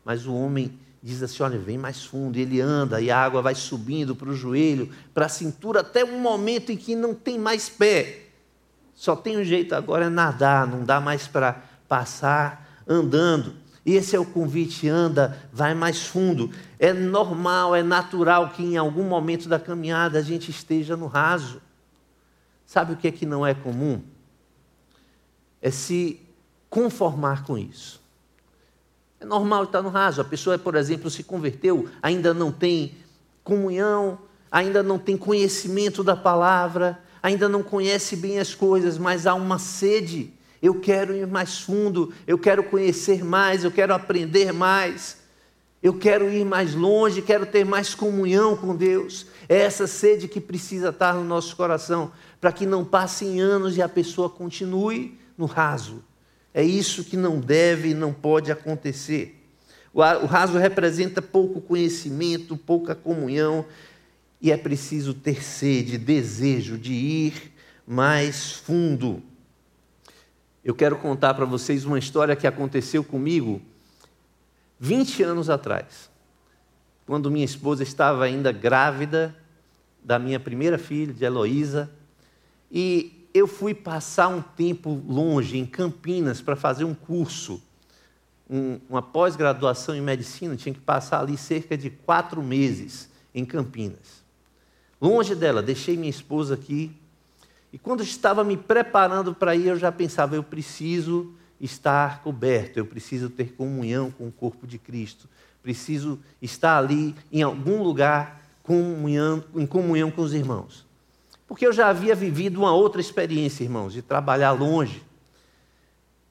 Mas 0.04 0.26
o 0.26 0.34
homem 0.34 0.80
diz 1.02 1.22
assim: 1.22 1.44
olha, 1.44 1.60
vem 1.60 1.78
mais 1.78 2.04
fundo. 2.04 2.38
E 2.38 2.42
ele 2.42 2.60
anda 2.60 3.00
e 3.00 3.12
a 3.12 3.20
água 3.20 3.42
vai 3.42 3.54
subindo 3.54 4.16
para 4.16 4.30
o 4.30 4.36
joelho, 4.36 4.90
para 5.14 5.28
a 5.28 5.30
cintura, 5.30 5.82
até 5.82 6.04
um 6.04 6.20
momento 6.20 6.72
em 6.72 6.78
que 6.78 6.96
não 6.96 7.14
tem 7.14 7.38
mais 7.38 7.70
pé. 7.70 8.22
Só 8.96 9.16
tem 9.16 9.38
um 9.38 9.44
jeito 9.44 9.76
agora 9.76 10.06
é 10.06 10.10
nadar, 10.10 10.66
não 10.66 10.84
dá 10.84 11.00
mais 11.00 11.28
para 11.28 11.62
passar 11.88 12.82
andando. 12.88 13.54
Esse 13.88 14.18
é 14.18 14.20
o 14.20 14.26
convite, 14.26 14.90
anda, 14.90 15.42
vai 15.50 15.74
mais 15.74 16.06
fundo. 16.06 16.52
É 16.78 16.92
normal, 16.92 17.74
é 17.74 17.82
natural 17.82 18.50
que 18.50 18.62
em 18.62 18.76
algum 18.76 19.06
momento 19.06 19.48
da 19.48 19.58
caminhada 19.58 20.20
a 20.20 20.22
gente 20.22 20.52
esteja 20.52 20.98
no 20.98 21.08
raso. 21.08 21.62
Sabe 22.66 22.92
o 22.92 22.98
que 22.98 23.08
é 23.08 23.12
que 23.14 23.26
não 23.26 23.48
é 23.48 23.54
comum? 23.54 24.02
É 25.62 25.72
se 25.72 26.20
conformar 26.70 27.46
com 27.46 27.58
isso. 27.58 28.02
É 29.22 29.26
normal 29.26 29.64
estar 29.64 29.82
no 29.82 29.88
raso. 29.88 30.20
A 30.20 30.26
pessoa, 30.26 30.60
por 30.60 30.76
exemplo, 30.76 31.10
se 31.10 31.24
converteu, 31.24 31.88
ainda 32.02 32.34
não 32.34 32.52
tem 32.52 32.94
comunhão, 33.42 34.20
ainda 34.52 34.84
não 34.84 35.00
tem 35.00 35.16
conhecimento 35.16 36.04
da 36.04 36.14
palavra, 36.18 37.02
ainda 37.24 37.48
não 37.48 37.64
conhece 37.64 38.18
bem 38.18 38.38
as 38.38 38.54
coisas, 38.54 38.98
mas 38.98 39.26
há 39.26 39.34
uma 39.34 39.58
sede 39.58 40.34
eu 40.62 40.80
quero 40.80 41.16
ir 41.16 41.28
mais 41.28 41.60
fundo, 41.60 42.14
eu 42.26 42.38
quero 42.38 42.64
conhecer 42.64 43.24
mais, 43.24 43.64
eu 43.64 43.72
quero 43.72 43.94
aprender 43.94 44.52
mais, 44.52 45.18
eu 45.82 45.94
quero 45.94 46.32
ir 46.32 46.44
mais 46.44 46.74
longe, 46.74 47.22
quero 47.22 47.46
ter 47.46 47.64
mais 47.66 47.94
comunhão 47.94 48.56
com 48.58 48.76
Deus. 48.76 49.28
É 49.48 49.58
essa 49.58 49.86
sede 49.86 50.28
que 50.28 50.42
precisa 50.42 50.90
estar 50.90 51.14
no 51.14 51.24
nosso 51.24 51.56
coração, 51.56 52.12
para 52.42 52.52
que 52.52 52.66
não 52.66 52.84
passem 52.84 53.40
anos 53.40 53.78
e 53.78 53.82
a 53.82 53.90
pessoa 53.90 54.30
continue 54.30 55.18
no 55.38 55.46
raso. 55.46 56.04
É 56.54 56.64
isso 56.64 57.04
que 57.04 57.16
não 57.16 57.40
deve 57.40 57.90
e 57.90 57.94
não 57.94 58.12
pode 58.12 58.52
acontecer. 58.52 59.36
O 59.94 60.26
raso 60.26 60.58
representa 60.58 61.22
pouco 61.22 61.62
conhecimento, 61.62 62.58
pouca 62.58 62.94
comunhão, 62.94 63.66
e 64.42 64.52
é 64.52 64.58
preciso 64.58 65.14
ter 65.14 65.44
sede, 65.44 65.98
desejo 65.98 66.78
de 66.78 66.94
ir 66.94 67.54
mais 67.86 68.54
fundo. 68.54 69.24
Eu 70.68 70.76
quero 70.76 70.98
contar 70.98 71.34
para 71.34 71.46
vocês 71.46 71.86
uma 71.86 71.98
história 71.98 72.36
que 72.36 72.46
aconteceu 72.46 73.02
comigo 73.02 73.62
20 74.78 75.24
anos 75.24 75.50
atrás, 75.50 76.10
quando 77.06 77.32
minha 77.32 77.46
esposa 77.46 77.84
estava 77.84 78.26
ainda 78.26 78.52
grávida 78.52 79.34
da 80.04 80.20
minha 80.20 80.42
primeira 80.42 80.78
filha, 80.78 81.14
de 81.14 81.24
Heloísa, 81.24 81.90
e 82.70 83.30
eu 83.34 83.48
fui 83.48 83.74
passar 83.74 84.28
um 84.28 84.42
tempo 84.42 85.02
longe, 85.08 85.58
em 85.58 85.66
Campinas, 85.66 86.42
para 86.42 86.58
fazer 86.58 86.84
um 86.84 86.94
curso, 86.94 87.64
um, 88.50 88.78
uma 88.90 89.02
pós-graduação 89.02 89.96
em 89.96 90.02
medicina, 90.02 90.58
tinha 90.58 90.76
que 90.76 90.82
passar 90.82 91.22
ali 91.22 91.38
cerca 91.38 91.78
de 91.78 91.90
quatro 91.90 92.44
meses 92.44 93.10
em 93.34 93.46
Campinas. 93.46 94.22
Longe 95.00 95.34
dela, 95.34 95.64
deixei 95.64 95.96
minha 95.96 96.10
esposa 96.10 96.56
aqui 96.56 96.92
e 97.78 97.80
quando 97.80 98.02
estava 98.02 98.44
me 98.44 98.58
preparando 98.58 99.36
para 99.36 99.56
ir, 99.56 99.68
eu 99.68 99.78
já 99.78 99.92
pensava, 99.92 100.36
eu 100.36 100.42
preciso 100.42 101.32
estar 101.62 102.24
coberto, 102.24 102.80
eu 102.80 102.88
preciso 102.88 103.30
ter 103.30 103.54
comunhão 103.54 104.10
com 104.10 104.28
o 104.28 104.32
corpo 104.32 104.66
de 104.66 104.80
Cristo, 104.80 105.30
preciso 105.62 106.20
estar 106.42 106.76
ali 106.76 107.14
em 107.32 107.44
algum 107.44 107.84
lugar 107.84 108.42
comunhão, 108.64 109.44
em 109.56 109.68
comunhão 109.68 110.10
com 110.10 110.24
os 110.24 110.34
irmãos. 110.34 110.88
Porque 111.48 111.68
eu 111.68 111.72
já 111.72 111.90
havia 111.90 112.16
vivido 112.16 112.58
uma 112.58 112.74
outra 112.74 113.00
experiência, 113.00 113.64
irmãos, 113.64 113.94
de 113.94 114.02
trabalhar 114.02 114.54
longe. 114.54 115.04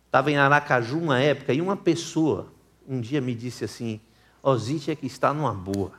Estava 0.07 0.33
em 0.33 0.37
Aracaju 0.37 0.99
uma 0.99 1.21
época 1.21 1.55
e 1.55 1.61
uma 1.61 1.76
pessoa 1.76 2.49
um 2.88 3.00
dia 3.00 3.21
me 3.21 3.37
disse 3.37 3.65
assim: 3.65 4.00
Osite 4.43 4.91
é 4.91 4.97
que 4.97 5.07
está 5.07 5.33
numa 5.33 5.55
boa. 5.55 5.93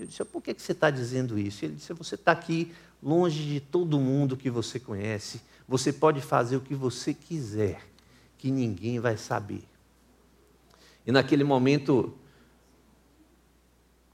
Eu 0.00 0.06
disse: 0.06 0.24
por 0.24 0.42
que 0.42 0.54
você 0.56 0.72
está 0.72 0.90
dizendo 0.90 1.38
isso? 1.38 1.64
Ele 1.64 1.74
disse: 1.74 1.92
você 1.92 2.14
está 2.14 2.32
aqui 2.32 2.72
longe 3.02 3.44
de 3.44 3.60
todo 3.60 4.00
mundo 4.00 4.36
que 4.36 4.50
você 4.50 4.80
conhece, 4.80 5.40
você 5.68 5.92
pode 5.92 6.20
fazer 6.20 6.56
o 6.56 6.60
que 6.60 6.74
você 6.74 7.12
quiser, 7.12 7.80
que 8.38 8.50
ninguém 8.50 8.98
vai 8.98 9.16
saber. 9.16 9.62
E 11.06 11.12
naquele 11.12 11.44
momento, 11.44 12.14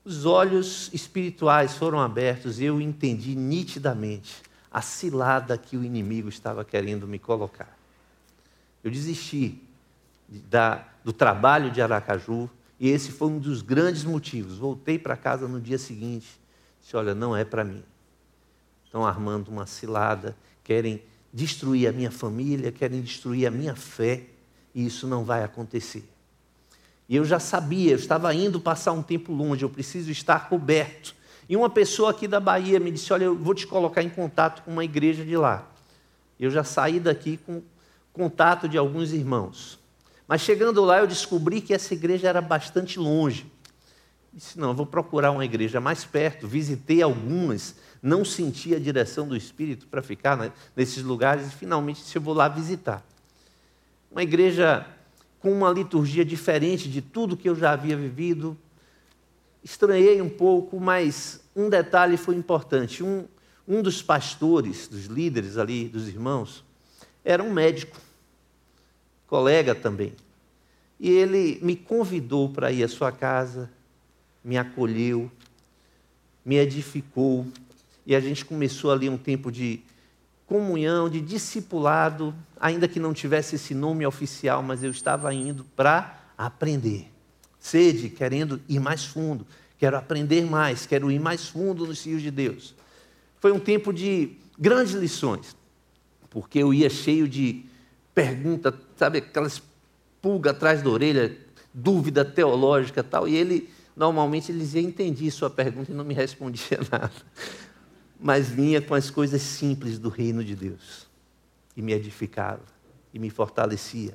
os 0.04 0.24
olhos 0.24 0.90
espirituais 0.92 1.76
foram 1.76 2.00
abertos 2.00 2.60
e 2.60 2.64
eu 2.64 2.80
entendi 2.80 3.34
nitidamente 3.34 4.42
a 4.70 4.80
cilada 4.80 5.56
que 5.56 5.76
o 5.76 5.84
inimigo 5.84 6.28
estava 6.28 6.64
querendo 6.64 7.06
me 7.06 7.18
colocar. 7.18 7.76
Eu 8.84 8.90
desisti 8.90 9.60
da, 10.28 10.86
do 11.04 11.12
trabalho 11.12 11.70
de 11.70 11.80
Aracaju 11.80 12.50
e 12.78 12.88
esse 12.88 13.10
foi 13.10 13.28
um 13.28 13.38
dos 13.38 13.62
grandes 13.62 14.04
motivos. 14.04 14.58
Voltei 14.58 14.98
para 14.98 15.16
casa 15.16 15.48
no 15.48 15.60
dia 15.60 15.78
seguinte, 15.78 16.26
disse: 16.80 16.96
Olha, 16.96 17.14
não 17.14 17.36
é 17.36 17.44
para 17.44 17.64
mim 17.64 17.82
estão 18.96 19.04
armando 19.04 19.48
uma 19.48 19.66
cilada, 19.66 20.34
querem 20.64 21.02
destruir 21.30 21.86
a 21.86 21.92
minha 21.92 22.10
família, 22.10 22.72
querem 22.72 23.02
destruir 23.02 23.46
a 23.46 23.50
minha 23.50 23.74
fé, 23.74 24.24
e 24.74 24.86
isso 24.86 25.06
não 25.06 25.22
vai 25.22 25.44
acontecer. 25.44 26.08
E 27.06 27.14
eu 27.14 27.24
já 27.24 27.38
sabia, 27.38 27.92
eu 27.92 27.96
estava 27.96 28.32
indo 28.34 28.58
passar 28.58 28.92
um 28.92 29.02
tempo 29.02 29.32
longe, 29.32 29.62
eu 29.62 29.68
preciso 29.68 30.10
estar 30.10 30.48
coberto. 30.48 31.14
E 31.46 31.56
uma 31.56 31.68
pessoa 31.68 32.10
aqui 32.10 32.26
da 32.26 32.40
Bahia 32.40 32.80
me 32.80 32.90
disse: 32.90 33.12
Olha, 33.12 33.24
eu 33.24 33.36
vou 33.36 33.54
te 33.54 33.66
colocar 33.66 34.02
em 34.02 34.08
contato 34.08 34.62
com 34.62 34.72
uma 34.72 34.84
igreja 34.84 35.24
de 35.24 35.36
lá. 35.36 35.70
Eu 36.40 36.50
já 36.50 36.64
saí 36.64 36.98
daqui 36.98 37.36
com 37.36 37.62
contato 38.12 38.66
de 38.68 38.78
alguns 38.78 39.12
irmãos. 39.12 39.78
Mas 40.26 40.40
chegando 40.40 40.84
lá, 40.84 40.98
eu 40.98 41.06
descobri 41.06 41.60
que 41.60 41.72
essa 41.72 41.94
igreja 41.94 42.28
era 42.28 42.40
bastante 42.40 42.98
longe. 42.98 43.46
Disse: 44.32 44.58
Não, 44.58 44.68
eu 44.68 44.74
vou 44.74 44.86
procurar 44.86 45.30
uma 45.30 45.44
igreja 45.44 45.80
mais 45.80 46.04
perto. 46.04 46.46
Visitei 46.46 47.00
algumas, 47.00 47.76
não 48.02 48.24
senti 48.24 48.74
a 48.74 48.78
direção 48.78 49.26
do 49.26 49.36
Espírito 49.36 49.86
para 49.86 50.02
ficar 50.02 50.52
nesses 50.74 51.02
lugares 51.02 51.46
e 51.46 51.50
finalmente 51.50 52.02
disse: 52.02 52.16
Eu 52.16 52.22
vou 52.22 52.34
lá 52.34 52.48
visitar. 52.48 53.04
Uma 54.10 54.22
igreja 54.22 54.86
com 55.40 55.52
uma 55.52 55.70
liturgia 55.70 56.24
diferente 56.24 56.88
de 56.88 57.00
tudo 57.00 57.36
que 57.36 57.48
eu 57.48 57.54
já 57.54 57.72
havia 57.72 57.96
vivido, 57.96 58.58
estranhei 59.62 60.20
um 60.20 60.28
pouco, 60.28 60.80
mas 60.80 61.40
um 61.54 61.68
detalhe 61.68 62.16
foi 62.16 62.34
importante. 62.34 63.02
Um, 63.02 63.26
um 63.66 63.82
dos 63.82 64.02
pastores, 64.02 64.88
dos 64.88 65.06
líderes 65.06 65.56
ali, 65.56 65.88
dos 65.88 66.08
irmãos, 66.08 66.64
era 67.24 67.42
um 67.42 67.52
médico, 67.52 67.96
colega 69.26 69.74
também. 69.74 70.12
E 70.98 71.10
ele 71.10 71.58
me 71.62 71.76
convidou 71.76 72.48
para 72.48 72.72
ir 72.72 72.82
à 72.82 72.88
sua 72.88 73.12
casa, 73.12 73.70
me 74.42 74.56
acolheu, 74.56 75.30
me 76.44 76.56
edificou, 76.56 77.46
e 78.06 78.14
a 78.14 78.20
gente 78.20 78.44
começou 78.44 78.92
ali 78.92 79.08
um 79.08 79.18
tempo 79.18 79.50
de 79.50 79.80
comunhão, 80.46 81.10
de 81.10 81.20
discipulado, 81.20 82.34
ainda 82.58 82.86
que 82.86 83.00
não 83.00 83.12
tivesse 83.12 83.56
esse 83.56 83.74
nome 83.74 84.06
oficial, 84.06 84.62
mas 84.62 84.82
eu 84.82 84.90
estava 84.90 85.34
indo 85.34 85.64
para 85.76 86.20
aprender 86.38 87.10
sede, 87.66 88.08
querendo 88.08 88.60
ir 88.68 88.78
mais 88.78 89.04
fundo. 89.04 89.46
Quero 89.78 89.96
aprender 89.96 90.44
mais, 90.44 90.86
quero 90.86 91.10
ir 91.10 91.18
mais 91.18 91.48
fundo 91.48 91.86
nos 91.86 92.04
rios 92.06 92.22
de 92.22 92.30
Deus. 92.30 92.74
Foi 93.40 93.52
um 93.52 93.58
tempo 93.58 93.92
de 93.92 94.36
grandes 94.58 94.94
lições, 94.94 95.56
porque 96.30 96.60
eu 96.60 96.72
ia 96.72 96.88
cheio 96.88 97.28
de 97.28 97.64
perguntas, 98.14 98.72
sabe, 98.96 99.18
aquelas 99.18 99.62
pulga 100.20 100.50
atrás 100.50 100.82
da 100.82 100.90
orelha, 100.90 101.36
dúvida 101.72 102.24
teológica 102.24 103.04
tal, 103.04 103.28
e 103.28 103.36
ele, 103.36 103.70
normalmente, 103.94 104.50
ele 104.50 104.58
dizia, 104.58 104.80
entendi 104.80 105.30
sua 105.30 105.50
pergunta 105.50 105.92
e 105.92 105.94
não 105.94 106.04
me 106.04 106.14
respondia 106.14 106.80
nada. 106.90 107.12
Mas 108.18 108.48
vinha 108.48 108.80
com 108.80 108.94
as 108.94 109.10
coisas 109.10 109.42
simples 109.42 109.98
do 109.98 110.08
reino 110.08 110.42
de 110.42 110.56
Deus, 110.56 111.06
e 111.76 111.82
me 111.82 111.92
edificava, 111.92 112.62
e 113.12 113.18
me 113.18 113.30
fortalecia. 113.30 114.14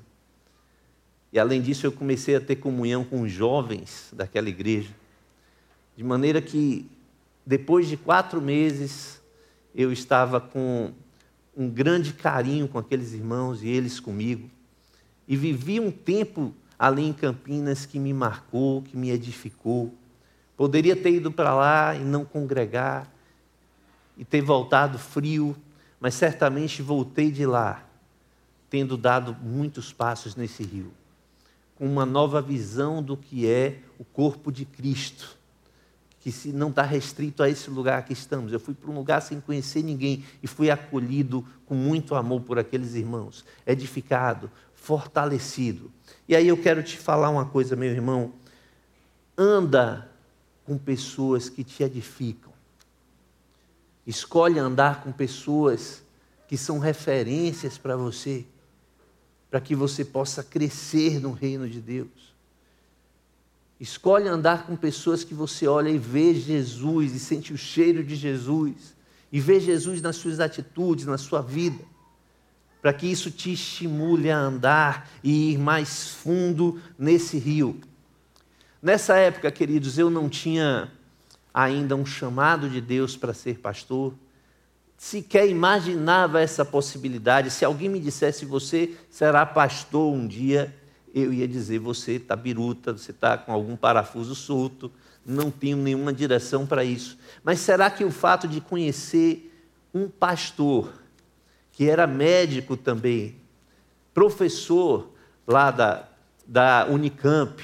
E 1.31 1.39
além 1.39 1.61
disso, 1.61 1.85
eu 1.85 1.91
comecei 1.91 2.35
a 2.35 2.41
ter 2.41 2.57
comunhão 2.57 3.05
com 3.05 3.21
os 3.21 3.31
jovens 3.31 4.09
daquela 4.11 4.49
igreja, 4.49 4.93
de 5.95 6.03
maneira 6.03 6.41
que, 6.41 6.89
depois 7.45 7.87
de 7.87 7.95
quatro 7.95 8.41
meses, 8.41 9.21
eu 9.73 9.91
estava 9.91 10.41
com 10.41 10.91
um 11.55 11.69
grande 11.69 12.13
carinho 12.13 12.67
com 12.67 12.77
aqueles 12.77 13.13
irmãos 13.13 13.61
e 13.63 13.67
eles 13.67 13.99
comigo. 13.99 14.49
E 15.27 15.35
vivi 15.35 15.79
um 15.79 15.91
tempo 15.91 16.53
ali 16.77 17.03
em 17.03 17.13
Campinas 17.13 17.85
que 17.85 17.99
me 17.99 18.13
marcou, 18.13 18.81
que 18.81 18.97
me 18.97 19.11
edificou. 19.11 19.93
Poderia 20.57 20.95
ter 20.95 21.11
ido 21.11 21.31
para 21.31 21.53
lá 21.53 21.95
e 21.95 21.99
não 21.99 22.25
congregar, 22.25 23.11
e 24.17 24.25
ter 24.25 24.41
voltado 24.41 24.99
frio, 24.99 25.55
mas 25.99 26.13
certamente 26.13 26.81
voltei 26.81 27.31
de 27.31 27.45
lá, 27.45 27.83
tendo 28.69 28.97
dado 28.97 29.35
muitos 29.41 29.91
passos 29.93 30.35
nesse 30.35 30.63
rio 30.63 30.91
com 31.81 31.87
uma 31.87 32.05
nova 32.05 32.43
visão 32.43 33.01
do 33.01 33.17
que 33.17 33.47
é 33.47 33.79
o 33.97 34.05
corpo 34.05 34.51
de 34.51 34.65
Cristo, 34.65 35.35
que 36.19 36.31
se 36.31 36.49
não 36.49 36.69
está 36.69 36.83
restrito 36.83 37.41
a 37.41 37.49
esse 37.49 37.71
lugar 37.71 38.05
que 38.05 38.13
estamos. 38.13 38.53
Eu 38.53 38.59
fui 38.59 38.75
para 38.75 38.91
um 38.91 38.93
lugar 38.93 39.19
sem 39.19 39.41
conhecer 39.41 39.81
ninguém 39.81 40.23
e 40.43 40.47
fui 40.47 40.69
acolhido 40.69 41.43
com 41.65 41.73
muito 41.73 42.13
amor 42.13 42.41
por 42.41 42.59
aqueles 42.59 42.93
irmãos, 42.93 43.43
edificado, 43.65 44.51
fortalecido. 44.81 45.89
E 46.27 46.35
aí 46.35 46.49
eu 46.49 46.57
quero 46.57 46.83
te 46.83 46.97
falar 46.97 47.29
uma 47.29 47.45
coisa, 47.45 47.77
meu 47.77 47.89
irmão. 47.89 48.33
Anda 49.37 50.11
com 50.65 50.77
pessoas 50.77 51.47
que 51.47 51.63
te 51.63 51.83
edificam. 51.83 52.51
Escolhe 54.05 54.59
andar 54.59 55.01
com 55.01 55.13
pessoas 55.13 56.03
que 56.45 56.57
são 56.57 56.79
referências 56.79 57.77
para 57.77 57.95
você 57.95 58.45
para 59.51 59.59
que 59.59 59.75
você 59.75 60.05
possa 60.05 60.41
crescer 60.41 61.19
no 61.19 61.33
reino 61.33 61.69
de 61.69 61.81
Deus. 61.81 62.31
Escolhe 63.77 64.29
andar 64.29 64.65
com 64.65 64.77
pessoas 64.77 65.25
que 65.25 65.33
você 65.33 65.67
olha 65.67 65.89
e 65.89 65.97
vê 65.97 66.33
Jesus 66.33 67.13
e 67.13 67.19
sente 67.19 67.51
o 67.51 67.57
cheiro 67.57 68.01
de 68.01 68.15
Jesus, 68.15 68.95
e 69.29 69.41
vê 69.41 69.59
Jesus 69.59 70.01
nas 70.01 70.15
suas 70.15 70.39
atitudes, 70.39 71.05
na 71.05 71.17
sua 71.17 71.41
vida, 71.41 71.83
para 72.81 72.93
que 72.93 73.07
isso 73.07 73.29
te 73.29 73.53
estimule 73.53 74.31
a 74.31 74.37
andar 74.37 75.09
e 75.23 75.51
ir 75.51 75.57
mais 75.57 76.09
fundo 76.09 76.81
nesse 76.97 77.37
rio. 77.37 77.79
Nessa 78.81 79.15
época, 79.17 79.51
queridos, 79.51 79.97
eu 79.97 80.09
não 80.09 80.27
tinha 80.27 80.91
ainda 81.53 81.95
um 81.95 82.05
chamado 82.05 82.69
de 82.69 82.81
Deus 82.81 83.15
para 83.15 83.33
ser 83.33 83.59
pastor 83.59 84.13
sequer 85.01 85.49
imaginava 85.49 86.39
essa 86.39 86.63
possibilidade. 86.63 87.49
Se 87.49 87.65
alguém 87.65 87.89
me 87.89 87.99
dissesse, 87.99 88.45
você 88.45 88.95
será 89.09 89.43
pastor 89.47 90.13
um 90.13 90.27
dia, 90.27 90.71
eu 91.11 91.33
ia 91.33 91.47
dizer, 91.47 91.79
você 91.79 92.13
está 92.13 92.35
biruta, 92.35 92.93
você 92.93 93.09
está 93.09 93.35
com 93.35 93.51
algum 93.51 93.75
parafuso 93.75 94.35
solto, 94.35 94.91
não 95.25 95.49
tenho 95.49 95.75
nenhuma 95.75 96.13
direção 96.13 96.67
para 96.67 96.83
isso. 96.83 97.17
Mas 97.43 97.61
será 97.61 97.89
que 97.89 98.05
o 98.05 98.11
fato 98.11 98.47
de 98.47 98.61
conhecer 98.61 99.51
um 99.91 100.07
pastor, 100.07 100.93
que 101.71 101.89
era 101.89 102.05
médico 102.05 102.75
também, 102.75 103.35
professor 104.13 105.09
lá 105.47 105.71
da, 105.71 106.07
da 106.45 106.85
Unicamp, 106.89 107.63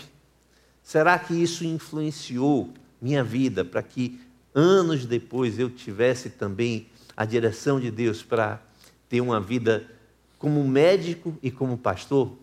será 0.81 1.19
que 1.19 1.33
isso 1.33 1.65
influenciou 1.65 2.73
minha 3.01 3.23
vida 3.23 3.63
para 3.63 3.83
que 3.83 4.19
anos 4.53 5.05
depois 5.05 5.59
eu 5.59 5.69
tivesse 5.69 6.29
também 6.31 6.87
a 7.15 7.25
direção 7.25 7.79
de 7.79 7.91
Deus 7.91 8.23
para 8.23 8.61
ter 9.09 9.21
uma 9.21 9.39
vida 9.39 9.89
como 10.37 10.67
médico 10.67 11.37
e 11.41 11.51
como 11.51 11.77
pastor? 11.77 12.37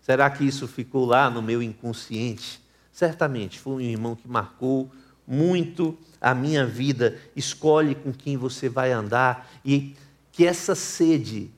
Será 0.00 0.28
que 0.28 0.44
isso 0.44 0.68
ficou 0.68 1.06
lá 1.06 1.30
no 1.30 1.40
meu 1.40 1.62
inconsciente? 1.62 2.60
Certamente, 2.92 3.58
foi 3.58 3.74
um 3.74 3.80
irmão 3.80 4.14
que 4.14 4.28
marcou 4.28 4.90
muito 5.26 5.96
a 6.20 6.34
minha 6.34 6.66
vida. 6.66 7.18
Escolhe 7.34 7.94
com 7.94 8.12
quem 8.12 8.36
você 8.36 8.68
vai 8.68 8.92
andar 8.92 9.50
e 9.64 9.96
que 10.34 10.46
essa 10.46 10.74
sede 10.74 11.50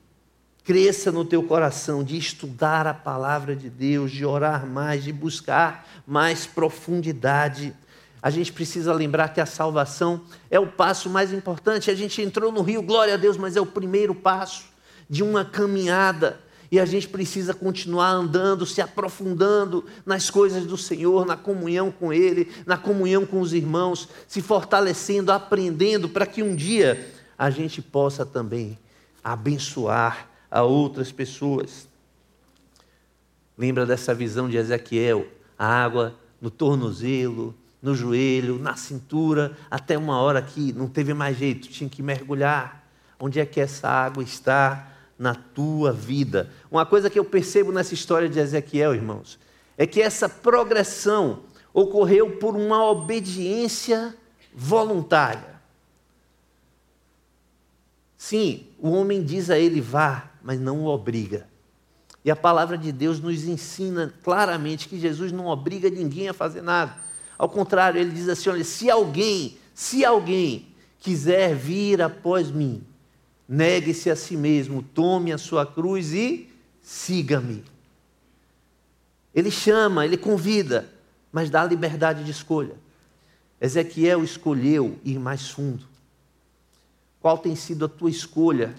cresça 0.63 1.11
no 1.11 1.25
teu 1.25 1.43
coração 1.43 2.03
de 2.03 2.17
estudar 2.17 2.87
a 2.87 2.93
palavra 2.93 3.55
de 3.55 3.69
Deus, 3.69 4.11
de 4.11 4.25
orar 4.25 4.65
mais, 4.65 5.03
de 5.03 5.11
buscar 5.11 5.87
mais 6.05 6.45
profundidade 6.45 7.73
a 8.21 8.29
gente 8.29 8.51
precisa 8.51 8.93
lembrar 8.93 9.29
que 9.29 9.39
a 9.39 9.45
salvação 9.45 10.21
é 10.49 10.59
o 10.59 10.67
passo 10.67 11.09
mais 11.09 11.31
importante. 11.31 11.91
A 11.91 11.95
gente 11.95 12.21
entrou 12.21 12.51
no 12.51 12.61
rio, 12.61 12.81
glória 12.81 13.13
a 13.13 13.17
Deus, 13.17 13.37
mas 13.37 13.55
é 13.55 13.61
o 13.61 13.65
primeiro 13.65 14.15
passo 14.15 14.65
de 15.09 15.23
uma 15.23 15.45
caminhada. 15.45 16.39
E 16.69 16.79
a 16.79 16.85
gente 16.85 17.07
precisa 17.07 17.53
continuar 17.53 18.09
andando, 18.09 18.65
se 18.65 18.81
aprofundando 18.81 19.85
nas 20.05 20.29
coisas 20.29 20.65
do 20.65 20.75
Senhor, 20.77 21.25
na 21.25 21.37
comunhão 21.37 21.89
com 21.91 22.11
Ele, 22.11 22.51
na 22.65 22.75
comunhão 22.75 23.25
com 23.25 23.39
os 23.39 23.53
irmãos, 23.53 24.09
se 24.27 24.41
fortalecendo, 24.41 25.31
aprendendo, 25.31 26.09
para 26.09 26.25
que 26.25 26.43
um 26.43 26.55
dia 26.55 27.13
a 27.37 27.49
gente 27.49 27.81
possa 27.81 28.25
também 28.25 28.77
abençoar 29.23 30.27
a 30.49 30.63
outras 30.63 31.11
pessoas. 31.11 31.87
Lembra 33.57 33.85
dessa 33.85 34.13
visão 34.13 34.49
de 34.49 34.57
Ezequiel? 34.57 35.27
A 35.57 35.65
água 35.65 36.15
no 36.39 36.49
tornozelo, 36.49 37.55
no 37.81 37.95
joelho, 37.95 38.59
na 38.59 38.75
cintura, 38.75 39.57
até 39.69 39.97
uma 39.97 40.19
hora 40.19 40.41
que 40.41 40.71
não 40.73 40.87
teve 40.87 41.13
mais 41.13 41.37
jeito, 41.37 41.67
tinha 41.67 41.89
que 41.89 42.01
mergulhar. 42.01 42.87
Onde 43.19 43.39
é 43.39 43.45
que 43.45 43.59
essa 43.59 43.87
água 43.87 44.23
está 44.23 44.91
na 45.17 45.33
tua 45.33 45.91
vida? 45.91 46.51
Uma 46.69 46.85
coisa 46.85 47.09
que 47.09 47.17
eu 47.17 47.25
percebo 47.25 47.71
nessa 47.71 47.93
história 47.93 48.29
de 48.29 48.39
Ezequiel, 48.39 48.93
irmãos, 48.93 49.39
é 49.77 49.85
que 49.85 50.01
essa 50.01 50.29
progressão 50.29 51.41
ocorreu 51.73 52.37
por 52.37 52.55
uma 52.55 52.83
obediência 52.85 54.15
voluntária. 54.53 55.56
Sim, 58.17 58.65
o 58.79 58.89
homem 58.89 59.23
diz 59.23 59.49
a 59.49 59.59
ele 59.59 59.79
vá, 59.79 60.31
mas 60.41 60.59
não 60.59 60.79
o 60.79 60.87
obriga. 60.87 61.47
E 62.25 62.31
a 62.31 62.35
palavra 62.35 62.77
de 62.77 62.91
Deus 62.91 63.19
nos 63.19 63.45
ensina 63.45 64.13
claramente 64.23 64.89
que 64.89 64.99
Jesus 64.99 65.31
não 65.31 65.45
obriga 65.45 65.89
ninguém 65.89 66.27
a 66.27 66.33
fazer 66.33 66.61
nada. 66.61 66.95
Ao 67.37 67.47
contrário, 67.47 68.01
ele 68.01 68.11
diz 68.11 68.27
assim: 68.27 68.49
olha, 68.49 68.63
se 68.63 68.89
alguém, 68.89 69.57
se 69.73 70.03
alguém 70.03 70.67
quiser 70.99 71.55
vir 71.55 72.01
após 72.01 72.49
mim, 72.49 72.83
negue-se 73.47 74.09
a 74.09 74.15
si 74.15 74.35
mesmo, 74.35 74.81
tome 74.81 75.31
a 75.31 75.37
sua 75.37 75.65
cruz 75.65 76.11
e 76.11 76.49
siga-me. 76.81 77.63
Ele 79.33 79.51
chama, 79.51 80.03
ele 80.03 80.17
convida, 80.17 80.89
mas 81.31 81.49
dá 81.49 81.63
liberdade 81.63 82.23
de 82.23 82.31
escolha. 82.31 82.75
Ezequiel 83.61 84.23
escolheu 84.23 84.97
ir 85.03 85.19
mais 85.19 85.49
fundo. 85.49 85.85
Qual 87.27 87.37
tem 87.37 87.57
sido 87.57 87.83
a 87.83 87.89
tua 87.89 88.09
escolha? 88.09 88.73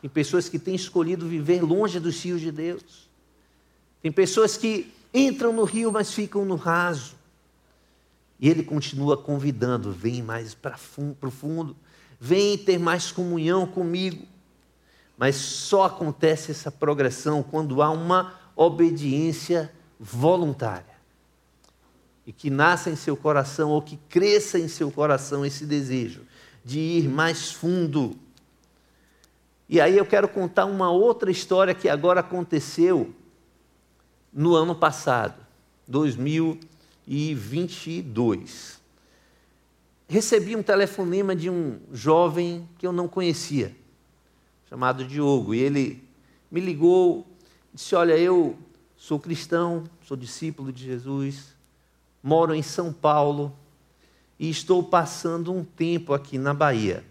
Tem 0.00 0.08
pessoas 0.08 0.48
que 0.48 0.58
têm 0.58 0.74
escolhido 0.74 1.28
viver 1.28 1.60
longe 1.60 2.00
dos 2.00 2.18
rios 2.22 2.40
de 2.40 2.50
Deus. 2.50 3.10
Tem 4.00 4.10
pessoas 4.10 4.56
que 4.56 4.90
entram 5.12 5.52
no 5.52 5.64
rio, 5.64 5.92
mas 5.92 6.14
ficam 6.14 6.46
no 6.46 6.54
raso. 6.54 7.14
E 8.40 8.48
ele 8.48 8.62
continua 8.62 9.18
convidando: 9.18 9.92
vem 9.92 10.22
mais 10.22 10.54
para 10.54 10.78
o 11.20 11.30
fundo, 11.30 11.76
vem 12.18 12.56
ter 12.56 12.78
mais 12.78 13.12
comunhão 13.12 13.66
comigo. 13.66 14.26
Mas 15.18 15.36
só 15.36 15.84
acontece 15.84 16.52
essa 16.52 16.70
progressão 16.70 17.42
quando 17.42 17.82
há 17.82 17.90
uma 17.90 18.32
obediência 18.56 19.70
voluntária. 20.00 20.96
E 22.26 22.32
que 22.32 22.48
nasça 22.48 22.88
em 22.88 22.96
seu 22.96 23.14
coração, 23.14 23.68
ou 23.68 23.82
que 23.82 23.98
cresça 24.08 24.58
em 24.58 24.68
seu 24.68 24.90
coração 24.90 25.44
esse 25.44 25.66
desejo 25.66 26.31
de 26.64 26.78
ir 26.78 27.08
mais 27.08 27.50
fundo. 27.52 28.16
E 29.68 29.80
aí 29.80 29.96
eu 29.96 30.04
quero 30.04 30.28
contar 30.28 30.66
uma 30.66 30.90
outra 30.90 31.30
história 31.30 31.72
que 31.74 31.88
agora 31.88 32.20
aconteceu 32.20 33.14
no 34.32 34.54
ano 34.54 34.74
passado, 34.74 35.34
2022. 35.88 38.82
Recebi 40.08 40.54
um 40.54 40.62
telefonema 40.62 41.34
de 41.34 41.48
um 41.48 41.80
jovem 41.92 42.68
que 42.78 42.86
eu 42.86 42.92
não 42.92 43.08
conhecia, 43.08 43.74
chamado 44.68 45.04
Diogo, 45.04 45.54
e 45.54 45.60
ele 45.60 46.04
me 46.50 46.60
ligou, 46.60 47.26
disse: 47.72 47.94
Olha, 47.94 48.18
eu 48.18 48.58
sou 48.94 49.18
cristão, 49.18 49.84
sou 50.06 50.14
discípulo 50.16 50.70
de 50.70 50.84
Jesus, 50.84 51.56
moro 52.22 52.54
em 52.54 52.62
São 52.62 52.92
Paulo 52.92 53.56
e 54.42 54.50
estou 54.50 54.82
passando 54.82 55.54
um 55.54 55.62
tempo 55.62 56.12
aqui 56.12 56.36
na 56.36 56.52
Bahia. 56.52 57.04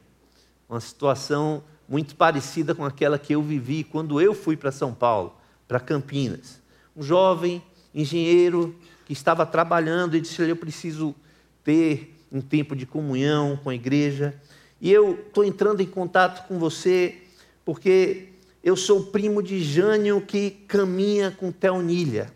Uma 0.67 0.81
situação 0.81 1.63
muito 1.87 2.13
parecida 2.13 2.75
com 2.75 2.83
aquela 2.83 3.17
que 3.17 3.33
eu 3.33 3.41
vivi 3.41 3.85
quando 3.85 4.19
eu 4.19 4.35
fui 4.35 4.57
para 4.57 4.69
São 4.69 4.93
Paulo, 4.93 5.33
para 5.65 5.79
Campinas 5.79 6.61
um 6.95 7.01
jovem 7.01 7.63
engenheiro 7.95 8.75
que 9.05 9.13
estava 9.13 9.45
trabalhando 9.45 10.15
e 10.15 10.21
disse: 10.21 10.41
Eu 10.41 10.55
preciso 10.55 11.15
ter 11.63 12.13
um 12.31 12.41
tempo 12.41 12.75
de 12.75 12.85
comunhão 12.85 13.57
com 13.57 13.69
a 13.69 13.75
igreja. 13.75 14.35
E 14.79 14.91
eu 14.91 15.13
estou 15.13 15.45
entrando 15.45 15.81
em 15.81 15.85
contato 15.85 16.47
com 16.47 16.57
você 16.57 17.21
porque 17.63 18.29
eu 18.61 18.75
sou 18.75 19.05
primo 19.05 19.41
de 19.41 19.63
Jânio 19.63 20.21
que 20.21 20.51
caminha 20.67 21.31
com 21.31 21.51
Teonilha. 21.51 22.31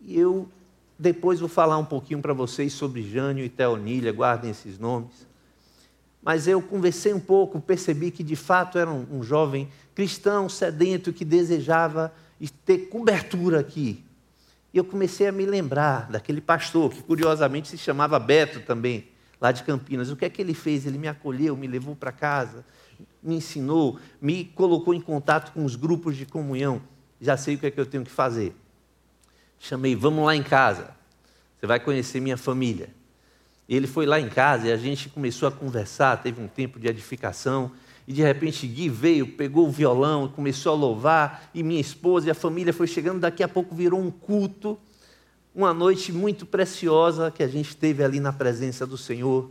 E 0.00 0.18
eu 0.18 0.48
depois 0.98 1.40
vou 1.40 1.48
falar 1.48 1.78
um 1.78 1.84
pouquinho 1.84 2.20
para 2.20 2.32
vocês 2.32 2.72
sobre 2.72 3.02
Jânio 3.02 3.44
e 3.44 3.48
Teonilha, 3.48 4.12
guardem 4.12 4.50
esses 4.50 4.78
nomes. 4.78 5.26
Mas 6.22 6.46
eu 6.46 6.62
conversei 6.62 7.12
um 7.12 7.20
pouco, 7.20 7.60
percebi 7.60 8.10
que 8.10 8.22
de 8.22 8.36
fato 8.36 8.78
era 8.78 8.90
um, 8.90 9.22
jovem 9.22 9.68
cristão 9.94 10.48
sedento 10.48 11.12
que 11.12 11.24
desejava 11.24 12.12
ter 12.64 12.88
cobertura 12.88 13.58
aqui. 13.58 14.04
E 14.72 14.78
eu 14.78 14.84
comecei 14.84 15.26
a 15.26 15.32
me 15.32 15.44
lembrar 15.44 16.08
daquele 16.10 16.40
pastor, 16.40 16.90
que 16.90 17.02
curiosamente 17.02 17.68
se 17.68 17.76
chamava 17.76 18.18
Beto 18.18 18.60
também, 18.60 19.08
lá 19.40 19.52
de 19.52 19.64
Campinas. 19.64 20.10
O 20.10 20.16
que 20.16 20.24
é 20.24 20.30
que 20.30 20.40
ele 20.40 20.54
fez? 20.54 20.86
Ele 20.86 20.96
me 20.96 21.08
acolheu, 21.08 21.56
me 21.56 21.66
levou 21.66 21.94
para 21.94 22.12
casa, 22.12 22.64
me 23.22 23.36
ensinou, 23.36 23.98
me 24.20 24.44
colocou 24.44 24.94
em 24.94 25.00
contato 25.00 25.52
com 25.52 25.64
os 25.64 25.74
grupos 25.76 26.16
de 26.16 26.24
comunhão. 26.24 26.80
Já 27.20 27.36
sei 27.36 27.56
o 27.56 27.58
que 27.58 27.66
é 27.66 27.70
que 27.70 27.78
eu 27.78 27.86
tenho 27.86 28.04
que 28.04 28.10
fazer. 28.10 28.54
Chamei, 29.64 29.94
vamos 29.94 30.26
lá 30.26 30.34
em 30.34 30.42
casa. 30.42 30.90
Você 31.56 31.68
vai 31.68 31.78
conhecer 31.78 32.18
minha 32.18 32.36
família. 32.36 32.88
Ele 33.68 33.86
foi 33.86 34.06
lá 34.06 34.18
em 34.18 34.28
casa 34.28 34.66
e 34.66 34.72
a 34.72 34.76
gente 34.76 35.08
começou 35.08 35.46
a 35.46 35.52
conversar, 35.52 36.20
teve 36.20 36.42
um 36.42 36.48
tempo 36.48 36.80
de 36.80 36.88
edificação. 36.88 37.70
E 38.06 38.12
de 38.12 38.20
repente 38.22 38.66
Gui 38.66 38.88
veio, 38.88 39.24
pegou 39.24 39.68
o 39.68 39.70
violão, 39.70 40.26
começou 40.26 40.72
a 40.72 40.74
louvar, 40.74 41.48
e 41.54 41.62
minha 41.62 41.80
esposa 41.80 42.26
e 42.26 42.30
a 42.32 42.34
família 42.34 42.72
foi 42.72 42.88
chegando, 42.88 43.20
daqui 43.20 43.40
a 43.40 43.46
pouco 43.46 43.72
virou 43.72 44.00
um 44.00 44.10
culto, 44.10 44.76
uma 45.54 45.72
noite 45.72 46.12
muito 46.12 46.44
preciosa 46.44 47.30
que 47.30 47.44
a 47.44 47.48
gente 47.48 47.76
teve 47.76 48.02
ali 48.02 48.18
na 48.18 48.32
presença 48.32 48.84
do 48.84 48.98
Senhor. 48.98 49.48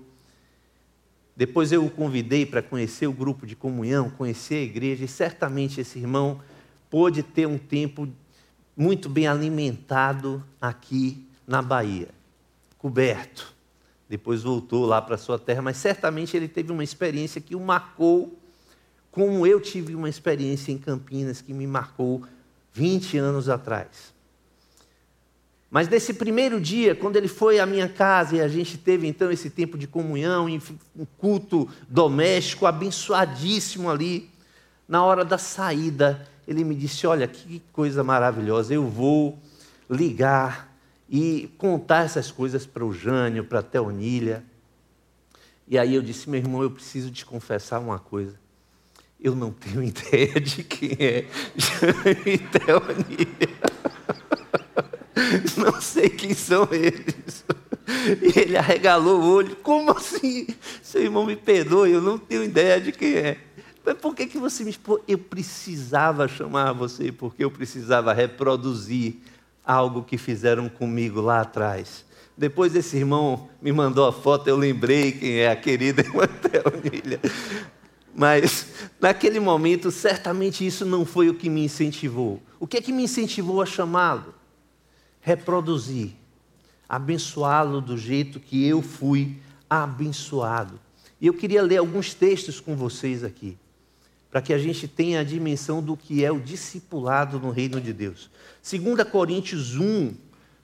Depois 1.37 1.71
eu 1.71 1.85
o 1.85 1.89
convidei 1.89 2.45
para 2.45 2.61
conhecer 2.61 3.07
o 3.07 3.13
grupo 3.13 3.47
de 3.47 3.55
comunhão, 3.55 4.09
conhecer 4.09 4.55
a 4.55 4.63
igreja, 4.63 5.05
e 5.05 5.07
certamente 5.07 5.79
esse 5.79 5.97
irmão 5.99 6.41
pôde 6.89 7.23
ter 7.23 7.47
um 7.47 7.57
tempo 7.57 8.09
muito 8.81 9.07
bem 9.07 9.27
alimentado 9.27 10.43
aqui 10.59 11.23
na 11.45 11.61
Bahia, 11.61 12.09
coberto. 12.79 13.53
Depois 14.09 14.41
voltou 14.41 14.87
lá 14.87 14.99
para 14.99 15.19
sua 15.19 15.37
terra, 15.37 15.61
mas 15.61 15.77
certamente 15.77 16.35
ele 16.35 16.47
teve 16.47 16.71
uma 16.71 16.83
experiência 16.83 17.39
que 17.39 17.55
o 17.55 17.59
marcou 17.59 18.35
como 19.11 19.45
eu 19.45 19.61
tive 19.61 19.93
uma 19.93 20.09
experiência 20.09 20.71
em 20.71 20.79
Campinas 20.79 21.41
que 21.41 21.53
me 21.53 21.67
marcou 21.67 22.23
20 22.73 23.19
anos 23.19 23.49
atrás. 23.49 24.13
Mas 25.69 25.87
nesse 25.87 26.15
primeiro 26.15 26.59
dia, 26.59 26.95
quando 26.95 27.17
ele 27.17 27.27
foi 27.27 27.59
à 27.59 27.67
minha 27.67 27.87
casa 27.87 28.37
e 28.37 28.41
a 28.41 28.47
gente 28.47 28.79
teve 28.79 29.05
então 29.05 29.31
esse 29.31 29.51
tempo 29.51 29.77
de 29.77 29.85
comunhão, 29.85 30.47
um 30.47 31.05
culto 31.19 31.69
doméstico 31.87 32.65
abençoadíssimo 32.65 33.91
ali, 33.91 34.27
na 34.87 35.03
hora 35.03 35.23
da 35.23 35.37
saída, 35.37 36.27
ele 36.47 36.63
me 36.63 36.75
disse: 36.75 37.07
Olha, 37.07 37.27
que 37.27 37.61
coisa 37.71 38.03
maravilhosa, 38.03 38.73
eu 38.73 38.87
vou 38.87 39.37
ligar 39.89 40.75
e 41.09 41.49
contar 41.57 42.05
essas 42.05 42.31
coisas 42.31 42.65
para 42.65 42.85
o 42.85 42.93
Jânio, 42.93 43.43
para 43.43 43.59
a 43.59 43.63
Teonilha. 43.63 44.43
E 45.67 45.77
aí 45.77 45.95
eu 45.95 46.01
disse: 46.01 46.29
Meu 46.29 46.39
irmão, 46.39 46.63
eu 46.63 46.71
preciso 46.71 47.11
te 47.11 47.25
confessar 47.25 47.79
uma 47.79 47.99
coisa. 47.99 48.39
Eu 49.19 49.35
não 49.35 49.51
tenho 49.51 49.83
ideia 49.83 50.39
de 50.39 50.63
quem 50.63 50.97
é 50.99 51.25
Jane 51.55 52.37
Teonia. 52.37 53.61
Não 55.57 55.79
sei 55.79 56.09
quem 56.09 56.33
são 56.33 56.67
eles. 56.71 57.45
E 58.21 58.39
ele 58.39 58.57
arregalou 58.57 59.21
o 59.21 59.33
olho. 59.33 59.55
Como 59.57 59.91
assim? 59.91 60.47
Seu 60.81 61.03
irmão 61.03 61.25
me 61.25 61.35
perdoe, 61.35 61.91
eu 61.91 62.01
não 62.01 62.17
tenho 62.17 62.43
ideia 62.43 62.79
de 62.79 62.91
quem 62.91 63.13
é. 63.13 63.37
Mas 63.83 63.97
por 63.97 64.15
que, 64.15 64.27
que 64.27 64.37
você 64.37 64.63
me 64.63 64.69
expôs? 64.69 65.01
Eu 65.07 65.17
precisava 65.17 66.27
chamar 66.27 66.73
você, 66.73 67.11
porque 67.11 67.43
eu 67.43 67.51
precisava 67.51 68.13
reproduzir 68.13 69.15
algo 69.65 70.03
que 70.03 70.17
fizeram 70.17 70.69
comigo 70.69 71.21
lá 71.21 71.41
atrás. 71.41 72.05
Depois 72.37 72.73
desse 72.73 72.97
irmão 72.97 73.49
me 73.61 73.71
mandou 73.71 74.07
a 74.07 74.13
foto, 74.13 74.47
eu 74.47 74.57
lembrei 74.57 75.11
quem 75.11 75.39
é 75.39 75.51
a 75.51 75.55
querida 75.55 76.01
irmã 76.05 76.27
Teonilha. 76.27 77.19
Mas 78.13 78.67
naquele 78.99 79.39
momento, 79.39 79.89
certamente 79.91 80.65
isso 80.65 80.85
não 80.85 81.05
foi 81.05 81.29
o 81.29 81.33
que 81.35 81.49
me 81.49 81.63
incentivou. 81.63 82.41
O 82.59 82.67
que 82.67 82.77
é 82.77 82.81
que 82.81 82.91
me 82.91 83.03
incentivou 83.03 83.61
a 83.61 83.65
chamá-lo? 83.65 84.33
Reproduzir, 85.21 86.11
abençoá-lo 86.87 87.79
do 87.79 87.97
jeito 87.97 88.39
que 88.39 88.65
eu 88.67 88.81
fui 88.81 89.37
abençoado. 89.69 90.79
E 91.19 91.27
eu 91.27 91.33
queria 91.33 91.61
ler 91.61 91.77
alguns 91.77 92.13
textos 92.13 92.59
com 92.59 92.75
vocês 92.75 93.23
aqui, 93.23 93.57
para 94.31 94.41
que 94.41 94.53
a 94.53 94.57
gente 94.57 94.87
tenha 94.87 95.19
a 95.19 95.23
dimensão 95.23 95.83
do 95.83 95.95
que 95.95 96.25
é 96.25 96.31
o 96.31 96.39
discipulado 96.39 97.39
no 97.39 97.51
reino 97.51 97.79
de 97.79 97.93
Deus. 97.93 98.31
2 98.63 99.03
Coríntios 99.09 99.75
1, 99.75 100.15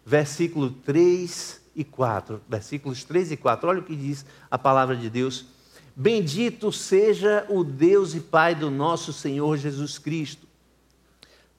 versículo 0.05 0.71
3 0.71 1.61
e 1.75 1.83
4. 1.83 2.41
Versículos 2.49 3.03
3 3.03 3.33
e 3.33 3.37
4. 3.37 3.69
Olha 3.69 3.79
o 3.81 3.83
que 3.83 3.95
diz 3.95 4.25
a 4.49 4.57
palavra 4.57 4.95
de 4.95 5.09
Deus 5.09 5.45
Bendito 5.99 6.71
seja 6.71 7.43
o 7.49 7.63
Deus 7.63 8.13
e 8.13 8.19
Pai 8.19 8.53
do 8.53 8.69
nosso 8.69 9.11
Senhor 9.11 9.57
Jesus 9.57 9.97
Cristo, 9.97 10.45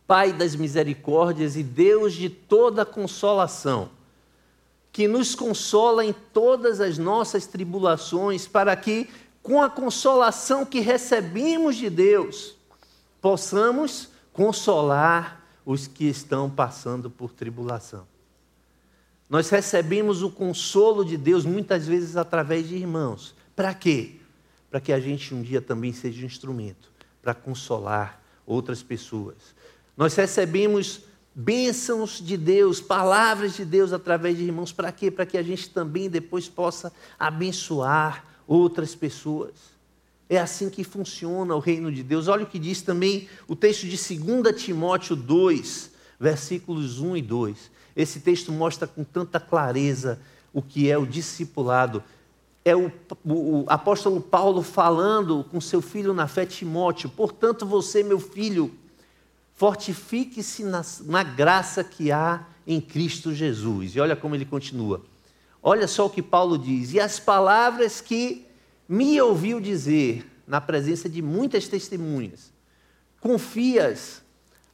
Pai 0.06 0.32
das 0.32 0.54
misericórdias 0.54 1.56
e 1.56 1.64
Deus 1.64 2.14
de 2.14 2.28
toda 2.30 2.86
consolação, 2.86 3.90
que 4.92 5.08
nos 5.08 5.34
consola 5.34 6.04
em 6.04 6.14
todas 6.32 6.80
as 6.80 6.98
nossas 6.98 7.46
tribulações, 7.46 8.46
para 8.46 8.76
que, 8.76 9.08
com 9.48 9.62
a 9.62 9.70
consolação 9.70 10.66
que 10.66 10.80
recebemos 10.80 11.76
de 11.76 11.88
Deus, 11.88 12.54
possamos 13.18 14.10
consolar 14.32 15.42
os 15.64 15.86
que 15.86 16.04
estão 16.04 16.50
passando 16.50 17.08
por 17.08 17.32
tribulação. 17.32 18.06
Nós 19.28 19.48
recebemos 19.48 20.22
o 20.22 20.30
consolo 20.30 21.02
de 21.02 21.16
Deus 21.16 21.46
muitas 21.46 21.86
vezes 21.86 22.16
através 22.16 22.68
de 22.68 22.76
irmãos. 22.76 23.34
Para 23.56 23.72
quê? 23.72 24.18
para 24.70 24.80
que 24.80 24.92
a 24.92 25.00
gente 25.00 25.34
um 25.34 25.42
dia 25.42 25.60
também 25.60 25.92
seja 25.92 26.22
um 26.22 26.26
instrumento 26.26 26.92
para 27.22 27.34
consolar 27.34 28.22
outras 28.46 28.82
pessoas. 28.82 29.36
Nós 29.96 30.14
recebemos 30.14 31.00
bênçãos 31.34 32.20
de 32.20 32.36
Deus, 32.36 32.80
palavras 32.80 33.56
de 33.56 33.64
Deus 33.64 33.92
através 33.92 34.36
de 34.36 34.44
irmãos, 34.44 34.72
para 34.72 34.92
quê? 34.92 35.10
Para 35.10 35.26
que 35.26 35.38
a 35.38 35.42
gente 35.42 35.70
também 35.70 36.08
depois 36.08 36.48
possa 36.48 36.92
abençoar 37.18 38.24
outras 38.48 38.94
pessoas. 38.94 39.52
É 40.28 40.38
assim 40.38 40.68
que 40.70 40.82
funciona 40.82 41.54
o 41.54 41.58
reino 41.58 41.92
de 41.92 42.02
Deus. 42.02 42.26
Olha 42.26 42.44
o 42.44 42.46
que 42.46 42.58
diz 42.58 42.82
também 42.82 43.28
o 43.46 43.54
texto 43.54 43.86
de 43.86 43.96
2 43.96 44.60
Timóteo 44.60 45.14
2, 45.14 45.90
versículos 46.18 46.98
1 46.98 47.18
e 47.18 47.22
2. 47.22 47.70
Esse 47.94 48.20
texto 48.20 48.50
mostra 48.50 48.88
com 48.88 49.04
tanta 49.04 49.38
clareza 49.38 50.18
o 50.52 50.62
que 50.62 50.90
é 50.90 50.96
o 50.96 51.06
discipulado. 51.06 52.02
É 52.64 52.74
o, 52.74 52.90
o, 53.24 53.64
apóstolo 53.68 54.20
Paulo 54.20 54.62
falando 54.62 55.44
com 55.50 55.60
seu 55.60 55.80
filho 55.80 56.12
na 56.12 56.26
fé, 56.26 56.44
Timóteo. 56.44 57.08
Portanto, 57.08 57.64
você, 57.64 58.02
meu 58.02 58.20
filho, 58.20 58.72
fortifique-se 59.54 60.64
na, 60.64 60.84
na 61.04 61.22
graça 61.22 61.82
que 61.82 62.12
há 62.12 62.46
em 62.66 62.80
Cristo 62.80 63.34
Jesus. 63.34 63.96
E 63.96 64.00
olha 64.00 64.14
como 64.14 64.34
ele 64.34 64.44
continua. 64.44 65.02
Olha 65.62 65.88
só 65.88 66.06
o 66.06 66.10
que 66.10 66.22
Paulo 66.22 66.58
diz. 66.58 66.92
E 66.92 67.00
as 67.00 67.18
palavras 67.18 68.00
que 68.00 68.46
me 68.88 69.20
ouviu 69.20 69.60
dizer 69.60 70.26
na 70.46 70.60
presença 70.60 71.08
de 71.08 71.20
muitas 71.20 71.68
testemunhas, 71.68 72.52
confias 73.20 74.22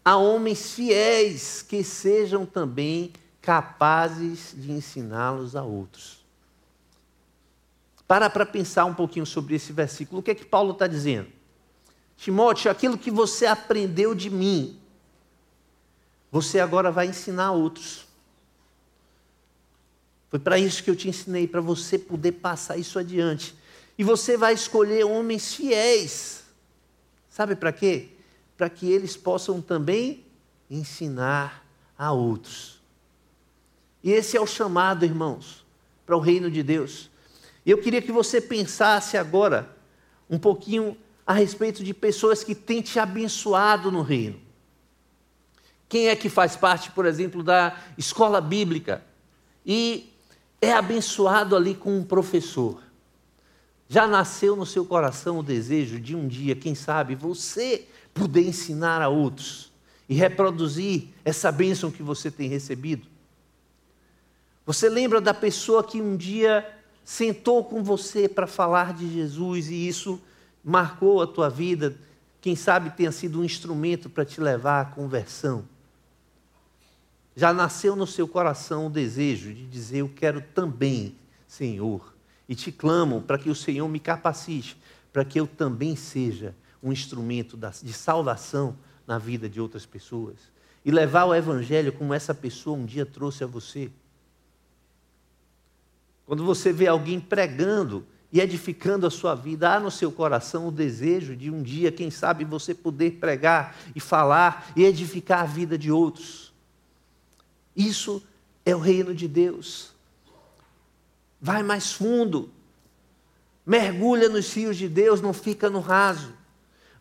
a 0.04 0.16
homens 0.16 0.72
fiéis 0.72 1.62
que 1.62 1.82
sejam 1.82 2.46
também 2.46 3.12
capazes 3.40 4.54
de 4.56 4.70
ensiná-los 4.70 5.56
a 5.56 5.62
outros. 5.62 6.24
Para 8.06 8.28
para 8.28 8.46
pensar 8.46 8.84
um 8.84 8.94
pouquinho 8.94 9.26
sobre 9.26 9.54
esse 9.54 9.72
versículo. 9.72 10.20
O 10.20 10.22
que 10.22 10.30
é 10.30 10.34
que 10.34 10.44
Paulo 10.44 10.72
está 10.72 10.86
dizendo? 10.86 11.28
Timóteo, 12.16 12.70
aquilo 12.70 12.96
que 12.96 13.10
você 13.10 13.46
aprendeu 13.46 14.14
de 14.14 14.30
mim, 14.30 14.78
você 16.30 16.60
agora 16.60 16.90
vai 16.90 17.06
ensinar 17.06 17.46
a 17.46 17.52
outros. 17.52 18.03
Foi 20.34 20.40
para 20.40 20.58
isso 20.58 20.82
que 20.82 20.90
eu 20.90 20.96
te 20.96 21.08
ensinei, 21.08 21.46
para 21.46 21.60
você 21.60 21.96
poder 21.96 22.32
passar 22.32 22.76
isso 22.76 22.98
adiante. 22.98 23.54
E 23.96 24.02
você 24.02 24.36
vai 24.36 24.52
escolher 24.52 25.04
homens 25.04 25.54
fiéis. 25.54 26.42
Sabe 27.30 27.54
para 27.54 27.70
quê? 27.70 28.08
Para 28.56 28.68
que 28.68 28.90
eles 28.90 29.16
possam 29.16 29.62
também 29.62 30.24
ensinar 30.68 31.64
a 31.96 32.10
outros. 32.10 32.82
E 34.02 34.10
esse 34.10 34.36
é 34.36 34.40
o 34.40 34.46
chamado, 34.46 35.04
irmãos, 35.04 35.64
para 36.04 36.16
o 36.16 36.20
reino 36.20 36.50
de 36.50 36.64
Deus. 36.64 37.08
Eu 37.64 37.78
queria 37.78 38.02
que 38.02 38.10
você 38.10 38.40
pensasse 38.40 39.16
agora 39.16 39.70
um 40.28 40.36
pouquinho 40.36 40.96
a 41.24 41.32
respeito 41.32 41.84
de 41.84 41.94
pessoas 41.94 42.42
que 42.42 42.56
têm 42.56 42.82
te 42.82 42.98
abençoado 42.98 43.88
no 43.92 44.02
reino. 44.02 44.40
Quem 45.88 46.08
é 46.08 46.16
que 46.16 46.28
faz 46.28 46.56
parte, 46.56 46.90
por 46.90 47.06
exemplo, 47.06 47.40
da 47.40 47.80
escola 47.96 48.40
bíblica 48.40 49.00
e 49.64 50.10
é 50.64 50.72
abençoado 50.72 51.54
ali 51.54 51.74
com 51.74 51.96
um 51.96 52.04
professor? 52.04 52.82
Já 53.88 54.06
nasceu 54.06 54.56
no 54.56 54.64
seu 54.64 54.84
coração 54.84 55.38
o 55.38 55.42
desejo 55.42 56.00
de 56.00 56.16
um 56.16 56.26
dia, 56.26 56.56
quem 56.56 56.74
sabe, 56.74 57.14
você 57.14 57.86
poder 58.12 58.46
ensinar 58.46 59.02
a 59.02 59.08
outros 59.08 59.72
e 60.08 60.14
reproduzir 60.14 61.08
essa 61.24 61.52
bênção 61.52 61.90
que 61.90 62.02
você 62.02 62.30
tem 62.30 62.48
recebido? 62.48 63.06
Você 64.66 64.88
lembra 64.88 65.20
da 65.20 65.34
pessoa 65.34 65.84
que 65.84 66.00
um 66.00 66.16
dia 66.16 66.66
sentou 67.04 67.62
com 67.64 67.82
você 67.82 68.28
para 68.28 68.46
falar 68.46 68.94
de 68.94 69.12
Jesus 69.12 69.68
e 69.68 69.86
isso 69.86 70.20
marcou 70.64 71.20
a 71.20 71.26
tua 71.26 71.50
vida? 71.50 71.94
Quem 72.40 72.56
sabe 72.56 72.90
tenha 72.90 73.12
sido 73.12 73.40
um 73.40 73.44
instrumento 73.44 74.08
para 74.08 74.24
te 74.24 74.40
levar 74.40 74.80
à 74.80 74.84
conversão. 74.84 75.68
Já 77.36 77.52
nasceu 77.52 77.96
no 77.96 78.06
seu 78.06 78.28
coração 78.28 78.86
o 78.86 78.90
desejo 78.90 79.52
de 79.52 79.66
dizer: 79.66 79.98
Eu 79.98 80.08
quero 80.08 80.40
também, 80.40 81.16
Senhor, 81.48 82.14
e 82.48 82.54
te 82.54 82.70
clamo 82.70 83.22
para 83.22 83.38
que 83.38 83.50
o 83.50 83.54
Senhor 83.54 83.88
me 83.88 83.98
capacite, 83.98 84.76
para 85.12 85.24
que 85.24 85.38
eu 85.38 85.46
também 85.46 85.96
seja 85.96 86.54
um 86.82 86.92
instrumento 86.92 87.58
de 87.82 87.92
salvação 87.92 88.76
na 89.06 89.18
vida 89.18 89.48
de 89.48 89.60
outras 89.60 89.84
pessoas. 89.84 90.36
E 90.84 90.90
levar 90.90 91.24
o 91.24 91.34
Evangelho 91.34 91.92
como 91.92 92.12
essa 92.12 92.34
pessoa 92.34 92.76
um 92.76 92.84
dia 92.84 93.06
trouxe 93.06 93.42
a 93.42 93.46
você. 93.46 93.90
Quando 96.26 96.44
você 96.44 96.72
vê 96.72 96.86
alguém 96.86 97.18
pregando 97.18 98.06
e 98.30 98.40
edificando 98.40 99.06
a 99.06 99.10
sua 99.10 99.34
vida, 99.34 99.74
há 99.74 99.80
no 99.80 99.90
seu 99.90 100.12
coração 100.12 100.68
o 100.68 100.72
desejo 100.72 101.34
de 101.36 101.50
um 101.50 101.62
dia, 101.62 101.90
quem 101.90 102.10
sabe, 102.10 102.44
você 102.44 102.74
poder 102.74 103.12
pregar 103.12 103.76
e 103.94 104.00
falar 104.00 104.72
e 104.76 104.84
edificar 104.84 105.40
a 105.40 105.46
vida 105.46 105.78
de 105.78 105.90
outros. 105.90 106.53
Isso 107.76 108.22
é 108.64 108.74
o 108.74 108.78
reino 108.78 109.14
de 109.14 109.28
Deus. 109.28 109.92
Vai 111.40 111.62
mais 111.62 111.92
fundo. 111.92 112.50
Mergulha 113.66 114.28
nos 114.28 114.52
rios 114.52 114.76
de 114.76 114.88
Deus, 114.88 115.20
não 115.20 115.32
fica 115.32 115.68
no 115.68 115.80
raso. 115.80 116.32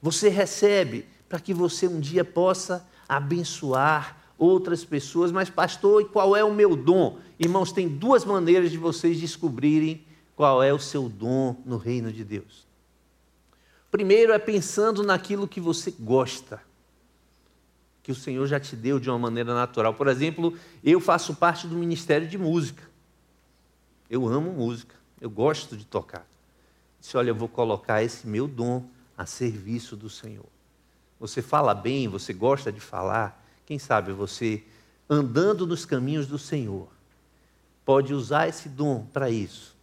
Você 0.02 0.30
recebe 0.30 1.06
para 1.30 1.40
que 1.40 1.54
você 1.54 1.88
um 1.88 2.00
dia 2.00 2.24
possa 2.26 2.86
abençoar 3.08 4.18
outras 4.38 4.84
pessoas. 4.84 5.32
Mas, 5.32 5.50
pastor, 5.50 6.02
e 6.02 6.06
qual 6.06 6.36
é 6.36 6.44
o 6.44 6.54
meu 6.54 6.76
dom? 6.76 7.20
Irmãos, 7.40 7.72
tem 7.72 7.88
duas 7.88 8.26
maneiras 8.26 8.72
de 8.72 8.78
vocês 8.78 9.20
descobrirem 9.20 10.06
qual 10.36 10.62
é 10.64 10.74
o 10.74 10.80
seu 10.80 11.08
dom 11.08 11.62
no 11.66 11.78
reino 11.78 12.12
de 12.12 12.24
Deus. 12.24 12.68
Primeiro 13.92 14.34
é 14.34 14.40
pensando 14.40 15.04
naquilo 15.04 15.48
que 15.48 15.62
você 15.62 15.92
gosta, 15.92 16.60
que 18.04 18.12
o 18.12 18.16
Senhor 18.16 18.46
já 18.46 18.60
te 18.60 18.76
deu 18.76 19.00
de 19.00 19.10
uma 19.10 19.18
maneira 19.18 19.54
natural. 19.56 19.94
Por 19.94 20.10
exemplo, 20.10 20.56
eu 20.84 21.00
faço 21.00 21.34
parte 21.36 21.66
do 21.66 21.76
ministério 21.76 22.28
de 22.28 22.38
música. 22.38 22.84
Eu 24.10 24.28
amo 24.28 24.52
música, 24.52 24.94
eu 25.22 25.30
gosto 25.30 25.78
de 25.78 25.86
tocar. 25.86 26.28
Disse: 27.00 27.16
Olha, 27.16 27.30
eu 27.30 27.36
vou 27.36 27.48
colocar 27.48 28.04
esse 28.04 28.28
meu 28.28 28.46
dom 28.46 28.86
a 29.18 29.26
serviço 29.26 29.96
do 29.96 30.10
Senhor. 30.10 30.46
Você 31.20 31.42
fala 31.42 31.74
bem, 31.74 32.10
você 32.10 32.34
gosta 32.34 32.70
de 32.72 32.82
falar, 32.82 33.42
quem 33.66 33.80
sabe 33.80 34.12
você, 34.12 34.62
andando 35.10 35.66
nos 35.66 35.86
caminhos 35.86 36.28
do 36.28 36.38
Senhor, 36.38 36.90
pode 37.86 38.14
usar 38.14 38.50
esse 38.50 38.68
dom 38.68 39.06
para 39.14 39.30
isso. 39.30 39.74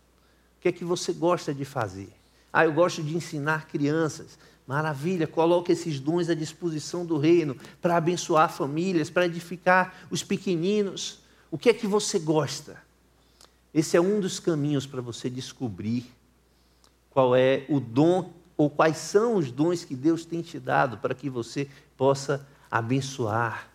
O 0.58 0.60
que 0.60 0.68
é 0.68 0.72
que 0.72 0.84
você 0.84 1.14
gosta 1.14 1.54
de 1.54 1.64
fazer? 1.64 2.12
Ah, 2.52 2.66
eu 2.66 2.72
gosto 2.72 3.02
de 3.02 3.16
ensinar 3.16 3.66
crianças. 3.66 4.38
Maravilha, 4.70 5.26
coloque 5.26 5.72
esses 5.72 5.98
dons 5.98 6.28
à 6.28 6.34
disposição 6.34 7.04
do 7.04 7.18
reino 7.18 7.56
para 7.82 7.96
abençoar 7.96 8.48
famílias, 8.52 9.10
para 9.10 9.26
edificar 9.26 10.06
os 10.12 10.22
pequeninos. 10.22 11.18
O 11.50 11.58
que 11.58 11.70
é 11.70 11.74
que 11.74 11.88
você 11.88 12.20
gosta? 12.20 12.80
Esse 13.74 13.96
é 13.96 14.00
um 14.00 14.20
dos 14.20 14.38
caminhos 14.38 14.86
para 14.86 15.00
você 15.00 15.28
descobrir 15.28 16.06
qual 17.10 17.34
é 17.34 17.66
o 17.68 17.80
dom 17.80 18.32
ou 18.56 18.70
quais 18.70 18.98
são 18.98 19.34
os 19.34 19.50
dons 19.50 19.82
que 19.82 19.96
Deus 19.96 20.24
tem 20.24 20.40
te 20.40 20.60
dado 20.60 20.98
para 20.98 21.16
que 21.16 21.28
você 21.28 21.68
possa 21.96 22.46
abençoar 22.70 23.68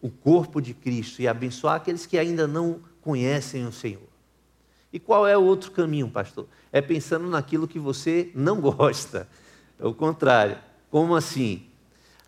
o 0.00 0.08
corpo 0.08 0.62
de 0.62 0.72
Cristo 0.72 1.20
e 1.20 1.28
abençoar 1.28 1.74
aqueles 1.74 2.06
que 2.06 2.16
ainda 2.16 2.46
não 2.46 2.80
conhecem 3.02 3.66
o 3.66 3.72
Senhor. 3.72 4.08
E 4.90 4.98
qual 4.98 5.28
é 5.28 5.36
o 5.36 5.42
outro 5.42 5.70
caminho, 5.72 6.08
pastor? 6.08 6.48
É 6.72 6.80
pensando 6.80 7.28
naquilo 7.28 7.68
que 7.68 7.78
você 7.78 8.30
não 8.34 8.62
gosta. 8.64 9.28
É 9.80 9.86
o 9.86 9.94
contrário. 9.94 10.58
Como 10.90 11.16
assim? 11.16 11.66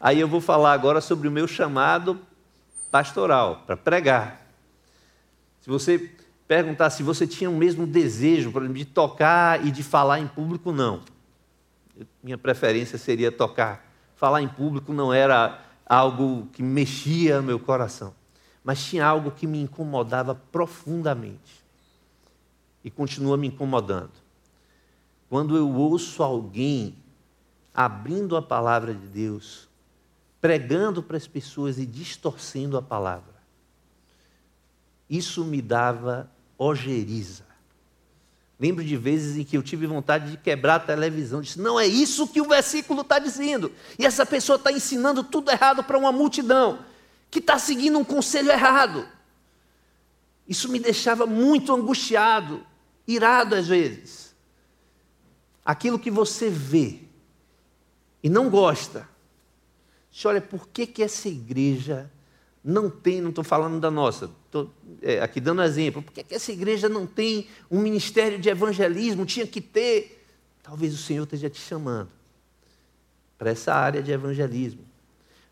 Aí 0.00 0.18
eu 0.18 0.26
vou 0.26 0.40
falar 0.40 0.72
agora 0.72 1.00
sobre 1.00 1.28
o 1.28 1.30
meu 1.30 1.46
chamado 1.46 2.18
pastoral, 2.90 3.62
para 3.66 3.76
pregar. 3.76 4.46
Se 5.60 5.68
você 5.68 6.10
perguntar 6.48 6.90
se 6.90 7.02
você 7.02 7.26
tinha 7.26 7.48
o 7.48 7.56
mesmo 7.56 7.86
desejo, 7.86 8.50
por 8.52 8.62
exemplo, 8.62 8.78
de 8.78 8.84
tocar 8.84 9.64
e 9.64 9.70
de 9.70 9.82
falar 9.82 10.18
em 10.18 10.26
público, 10.26 10.72
não. 10.72 11.02
Minha 12.22 12.36
preferência 12.36 12.98
seria 12.98 13.30
tocar. 13.30 13.86
Falar 14.16 14.42
em 14.42 14.48
público 14.48 14.92
não 14.92 15.12
era 15.12 15.62
algo 15.86 16.48
que 16.52 16.62
mexia 16.62 17.42
meu 17.42 17.58
coração, 17.58 18.14
mas 18.64 18.84
tinha 18.84 19.04
algo 19.04 19.30
que 19.30 19.46
me 19.46 19.60
incomodava 19.60 20.34
profundamente 20.34 21.62
e 22.84 22.90
continua 22.90 23.36
me 23.36 23.48
incomodando. 23.48 24.12
Quando 25.28 25.56
eu 25.56 25.70
ouço 25.70 26.22
alguém 26.22 26.94
abrindo 27.74 28.36
a 28.36 28.42
palavra 28.42 28.94
de 28.94 29.06
Deus, 29.06 29.68
pregando 30.40 31.02
para 31.02 31.16
as 31.16 31.26
pessoas 31.26 31.78
e 31.78 31.86
distorcendo 31.86 32.76
a 32.76 32.82
palavra, 32.82 33.32
isso 35.08 35.44
me 35.44 35.60
dava 35.60 36.30
ojeriza. 36.58 37.44
Lembro 38.58 38.84
de 38.84 38.96
vezes 38.96 39.36
em 39.36 39.44
que 39.44 39.56
eu 39.56 39.62
tive 39.62 39.86
vontade 39.86 40.30
de 40.30 40.36
quebrar 40.36 40.76
a 40.76 40.80
televisão. 40.80 41.40
Disse, 41.40 41.60
não 41.60 41.80
é 41.80 41.86
isso 41.86 42.28
que 42.28 42.40
o 42.40 42.48
versículo 42.48 43.00
está 43.00 43.18
dizendo. 43.18 43.72
E 43.98 44.06
essa 44.06 44.24
pessoa 44.24 44.54
está 44.54 44.70
ensinando 44.70 45.24
tudo 45.24 45.50
errado 45.50 45.82
para 45.82 45.98
uma 45.98 46.12
multidão 46.12 46.84
que 47.28 47.40
está 47.40 47.58
seguindo 47.58 47.98
um 47.98 48.04
conselho 48.04 48.52
errado. 48.52 49.08
Isso 50.46 50.68
me 50.68 50.78
deixava 50.78 51.26
muito 51.26 51.74
angustiado, 51.74 52.64
irado 53.06 53.54
às 53.54 53.66
vezes. 53.66 54.32
Aquilo 55.64 55.98
que 55.98 56.10
você 56.10 56.48
vê 56.48 57.00
e 58.22 58.28
não 58.28 58.48
gosta. 58.48 59.08
Você 60.10 60.28
olha, 60.28 60.40
por 60.40 60.68
que, 60.68 60.86
que 60.86 61.02
essa 61.02 61.28
igreja 61.28 62.10
não 62.62 62.88
tem, 62.88 63.20
não 63.20 63.30
estou 63.30 63.42
falando 63.42 63.80
da 63.80 63.90
nossa, 63.90 64.30
estou 64.46 64.70
é, 65.00 65.20
aqui 65.20 65.40
dando 65.40 65.62
exemplo, 65.62 66.02
por 66.02 66.12
que, 66.12 66.22
que 66.22 66.34
essa 66.34 66.52
igreja 66.52 66.88
não 66.88 67.06
tem 67.06 67.48
um 67.70 67.80
ministério 67.80 68.38
de 68.38 68.48
evangelismo? 68.48 69.26
Tinha 69.26 69.46
que 69.46 69.60
ter. 69.60 70.24
Talvez 70.62 70.94
o 70.94 70.98
Senhor 70.98 71.24
esteja 71.24 71.50
te 71.50 71.60
chamando 71.60 72.08
para 73.36 73.50
essa 73.50 73.74
área 73.74 74.00
de 74.00 74.12
evangelismo. 74.12 74.84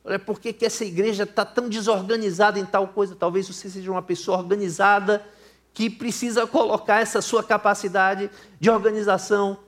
Olha, 0.04 0.18
por 0.18 0.38
que, 0.40 0.52
que 0.52 0.64
essa 0.64 0.85
igreja 0.85 1.24
está 1.24 1.44
tão 1.44 1.68
desorganizada 1.68 2.59
em 2.59 2.64
tal 2.64 2.88
coisa? 2.88 3.16
Talvez 3.16 3.48
você 3.48 3.68
seja 3.68 3.90
uma 3.90 4.02
pessoa 4.02 4.38
organizada 4.38 5.26
que 5.74 5.90
precisa 5.90 6.46
colocar 6.46 7.00
essa 7.00 7.20
sua 7.20 7.42
capacidade 7.42 8.30
de 8.59 8.70
organização 8.70 9.59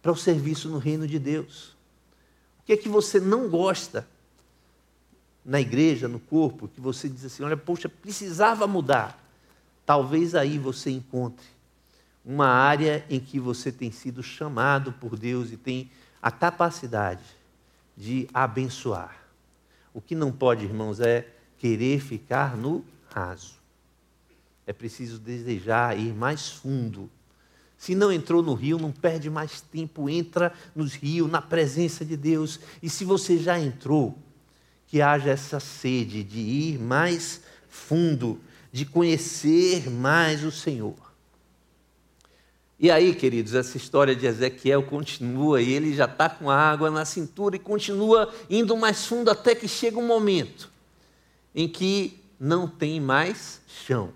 para 0.00 0.12
o 0.12 0.16
serviço 0.16 0.68
no 0.68 0.78
reino 0.78 1.06
de 1.06 1.18
Deus. 1.18 1.71
O 2.62 2.66
que 2.66 2.72
é 2.72 2.76
que 2.76 2.88
você 2.88 3.18
não 3.18 3.48
gosta 3.48 4.06
na 5.44 5.60
igreja, 5.60 6.06
no 6.06 6.20
corpo, 6.20 6.68
que 6.68 6.80
você 6.80 7.08
diz 7.08 7.24
assim: 7.24 7.42
olha, 7.42 7.56
poxa, 7.56 7.88
precisava 7.88 8.66
mudar. 8.66 9.18
Talvez 9.84 10.34
aí 10.34 10.58
você 10.58 10.90
encontre 10.90 11.46
uma 12.24 12.46
área 12.46 13.04
em 13.10 13.18
que 13.18 13.40
você 13.40 13.72
tem 13.72 13.90
sido 13.90 14.22
chamado 14.22 14.92
por 14.92 15.18
Deus 15.18 15.50
e 15.50 15.56
tem 15.56 15.90
a 16.20 16.30
capacidade 16.30 17.24
de 17.96 18.28
abençoar. 18.32 19.16
O 19.92 20.00
que 20.00 20.14
não 20.14 20.30
pode, 20.30 20.64
irmãos, 20.64 21.00
é 21.00 21.26
querer 21.58 22.00
ficar 22.00 22.56
no 22.56 22.84
raso. 23.10 23.54
É 24.66 24.72
preciso 24.72 25.18
desejar 25.18 25.98
ir 25.98 26.14
mais 26.14 26.48
fundo. 26.48 27.10
Se 27.82 27.96
não 27.96 28.12
entrou 28.12 28.44
no 28.44 28.54
rio, 28.54 28.78
não 28.78 28.92
perde 28.92 29.28
mais 29.28 29.60
tempo, 29.60 30.08
entra 30.08 30.52
nos 30.72 30.94
rios, 30.94 31.28
na 31.28 31.42
presença 31.42 32.04
de 32.04 32.16
Deus. 32.16 32.60
E 32.80 32.88
se 32.88 33.04
você 33.04 33.36
já 33.38 33.58
entrou, 33.58 34.16
que 34.86 35.02
haja 35.02 35.30
essa 35.30 35.58
sede 35.58 36.22
de 36.22 36.38
ir 36.38 36.78
mais 36.78 37.40
fundo, 37.68 38.38
de 38.70 38.86
conhecer 38.86 39.90
mais 39.90 40.44
o 40.44 40.52
Senhor. 40.52 40.94
E 42.78 42.88
aí, 42.88 43.16
queridos, 43.16 43.52
essa 43.52 43.76
história 43.76 44.14
de 44.14 44.26
Ezequiel 44.26 44.84
continua 44.84 45.60
e 45.60 45.72
ele 45.72 45.92
já 45.92 46.04
está 46.04 46.30
com 46.30 46.48
a 46.48 46.56
água 46.56 46.88
na 46.88 47.04
cintura 47.04 47.56
e 47.56 47.58
continua 47.58 48.32
indo 48.48 48.76
mais 48.76 49.04
fundo 49.04 49.28
até 49.28 49.56
que 49.56 49.66
chega 49.66 49.98
um 49.98 50.06
momento 50.06 50.70
em 51.52 51.66
que 51.66 52.22
não 52.38 52.68
tem 52.68 53.00
mais 53.00 53.60
chão. 53.66 54.12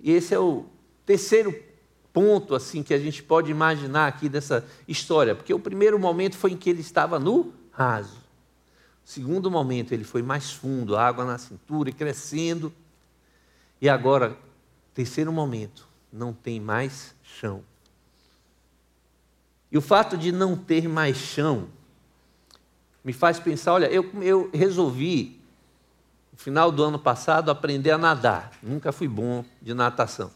E 0.00 0.10
esse 0.10 0.34
é 0.34 0.38
o 0.40 0.66
terceiro 1.06 1.65
ponto 2.16 2.54
assim 2.54 2.82
que 2.82 2.94
a 2.94 2.98
gente 2.98 3.22
pode 3.22 3.50
imaginar 3.50 4.06
aqui 4.06 4.26
dessa 4.26 4.64
história, 4.88 5.34
porque 5.34 5.52
o 5.52 5.58
primeiro 5.58 5.98
momento 5.98 6.34
foi 6.34 6.52
em 6.52 6.56
que 6.56 6.70
ele 6.70 6.80
estava 6.80 7.18
no 7.18 7.52
raso. 7.70 8.16
O 9.04 9.08
segundo 9.08 9.50
momento 9.50 9.92
ele 9.92 10.02
foi 10.02 10.22
mais 10.22 10.50
fundo, 10.50 10.96
água 10.96 11.26
na 11.26 11.36
cintura 11.36 11.90
e 11.90 11.92
crescendo. 11.92 12.72
E 13.82 13.86
agora, 13.86 14.34
terceiro 14.94 15.30
momento, 15.30 15.86
não 16.10 16.32
tem 16.32 16.58
mais 16.58 17.14
chão. 17.22 17.62
E 19.70 19.76
o 19.76 19.82
fato 19.82 20.16
de 20.16 20.32
não 20.32 20.56
ter 20.56 20.88
mais 20.88 21.18
chão 21.18 21.68
me 23.04 23.12
faz 23.12 23.38
pensar: 23.38 23.74
olha, 23.74 23.92
eu, 23.92 24.10
eu 24.22 24.48
resolvi, 24.54 25.38
no 26.32 26.38
final 26.38 26.72
do 26.72 26.82
ano 26.82 26.98
passado, 26.98 27.50
aprender 27.50 27.90
a 27.90 27.98
nadar. 27.98 28.52
Nunca 28.62 28.90
fui 28.90 29.06
bom 29.06 29.44
de 29.60 29.74
natação. 29.74 30.30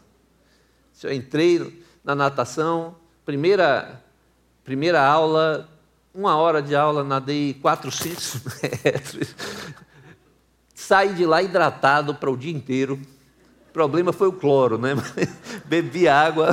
Eu 1.03 1.13
entrei 1.13 1.83
na 2.03 2.15
natação, 2.15 2.95
primeira, 3.25 4.01
primeira 4.63 5.01
aula, 5.01 5.69
uma 6.13 6.35
hora 6.35 6.61
de 6.61 6.75
aula, 6.75 7.03
nadei 7.03 7.53
400 7.55 8.41
metros. 8.83 9.35
Saí 10.73 11.13
de 11.13 11.25
lá 11.25 11.41
hidratado 11.41 12.15
para 12.15 12.29
o 12.29 12.37
dia 12.37 12.51
inteiro 12.51 12.99
o 13.71 13.73
problema 13.73 14.11
foi 14.11 14.27
o 14.27 14.33
cloro, 14.33 14.77
né? 14.77 14.89
Bebi 15.63 16.05
água. 16.05 16.49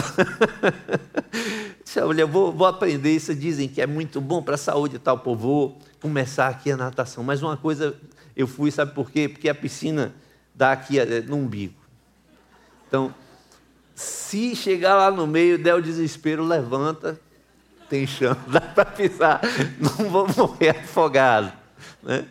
Olha, 2.01 2.25
vou, 2.25 2.53
vou 2.53 2.65
aprender 2.65 3.11
isso. 3.11 3.35
Dizem 3.35 3.69
que 3.69 3.83
é 3.83 3.89
muito 3.89 4.21
bom 4.21 4.41
para 4.41 4.55
a 4.55 4.59
saúde 4.59 4.97
e 4.97 4.99
tal. 5.01 5.19
Pô, 5.19 5.35
vou 5.35 5.77
começar 6.01 6.47
aqui 6.47 6.71
a 6.71 6.77
natação. 6.77 7.25
Mas 7.25 7.43
uma 7.43 7.57
coisa 7.57 7.97
eu 8.37 8.47
fui, 8.47 8.71
sabe 8.71 8.95
por 8.95 9.11
quê? 9.11 9.29
Porque 9.29 9.49
a 9.49 9.55
piscina 9.55 10.15
dá 10.55 10.71
aqui 10.71 10.97
eh, 11.01 11.21
no 11.23 11.39
umbigo. 11.39 11.75
Então, 12.87 13.13
se 13.99 14.55
chegar 14.55 14.95
lá 14.95 15.11
no 15.11 15.27
meio, 15.27 15.59
der 15.59 15.75
o 15.75 15.83
desespero, 15.83 16.45
levanta, 16.45 17.21
tem 17.89 18.07
chão, 18.07 18.37
dá 18.47 18.61
para 18.61 18.85
pisar, 18.85 19.41
não 19.77 20.09
vou 20.09 20.29
morrer 20.37 20.69
afogado. 20.69 21.53
Né? 22.01 22.25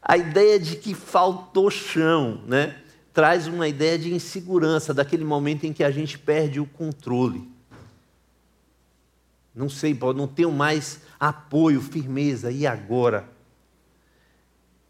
A 0.00 0.16
ideia 0.16 0.58
de 0.58 0.76
que 0.76 0.94
faltou 0.94 1.70
chão, 1.70 2.42
né? 2.46 2.74
traz 3.12 3.46
uma 3.46 3.68
ideia 3.68 3.98
de 3.98 4.14
insegurança, 4.14 4.94
daquele 4.94 5.22
momento 5.22 5.64
em 5.64 5.74
que 5.74 5.84
a 5.84 5.90
gente 5.90 6.18
perde 6.18 6.58
o 6.58 6.64
controle. 6.64 7.46
Não 9.54 9.68
sei, 9.68 9.92
não 10.16 10.26
tenho 10.26 10.50
mais 10.50 11.02
apoio, 11.18 11.82
firmeza, 11.82 12.50
e 12.50 12.66
agora? 12.66 13.28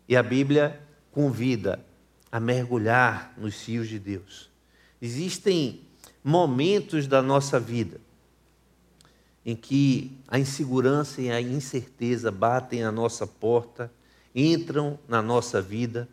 E 0.08 0.16
a 0.16 0.22
Bíblia 0.22 0.80
convida 1.10 1.84
a 2.30 2.38
mergulhar 2.38 3.34
nos 3.36 3.66
rios 3.66 3.88
de 3.88 3.98
Deus. 3.98 4.48
Existem 5.02 5.89
momentos 6.22 7.06
da 7.06 7.22
nossa 7.22 7.58
vida 7.58 8.00
em 9.44 9.56
que 9.56 10.18
a 10.28 10.38
insegurança 10.38 11.20
e 11.20 11.30
a 11.30 11.40
incerteza 11.40 12.30
batem 12.30 12.84
à 12.84 12.92
nossa 12.92 13.26
porta, 13.26 13.92
entram 14.34 14.98
na 15.08 15.22
nossa 15.22 15.60
vida 15.60 16.08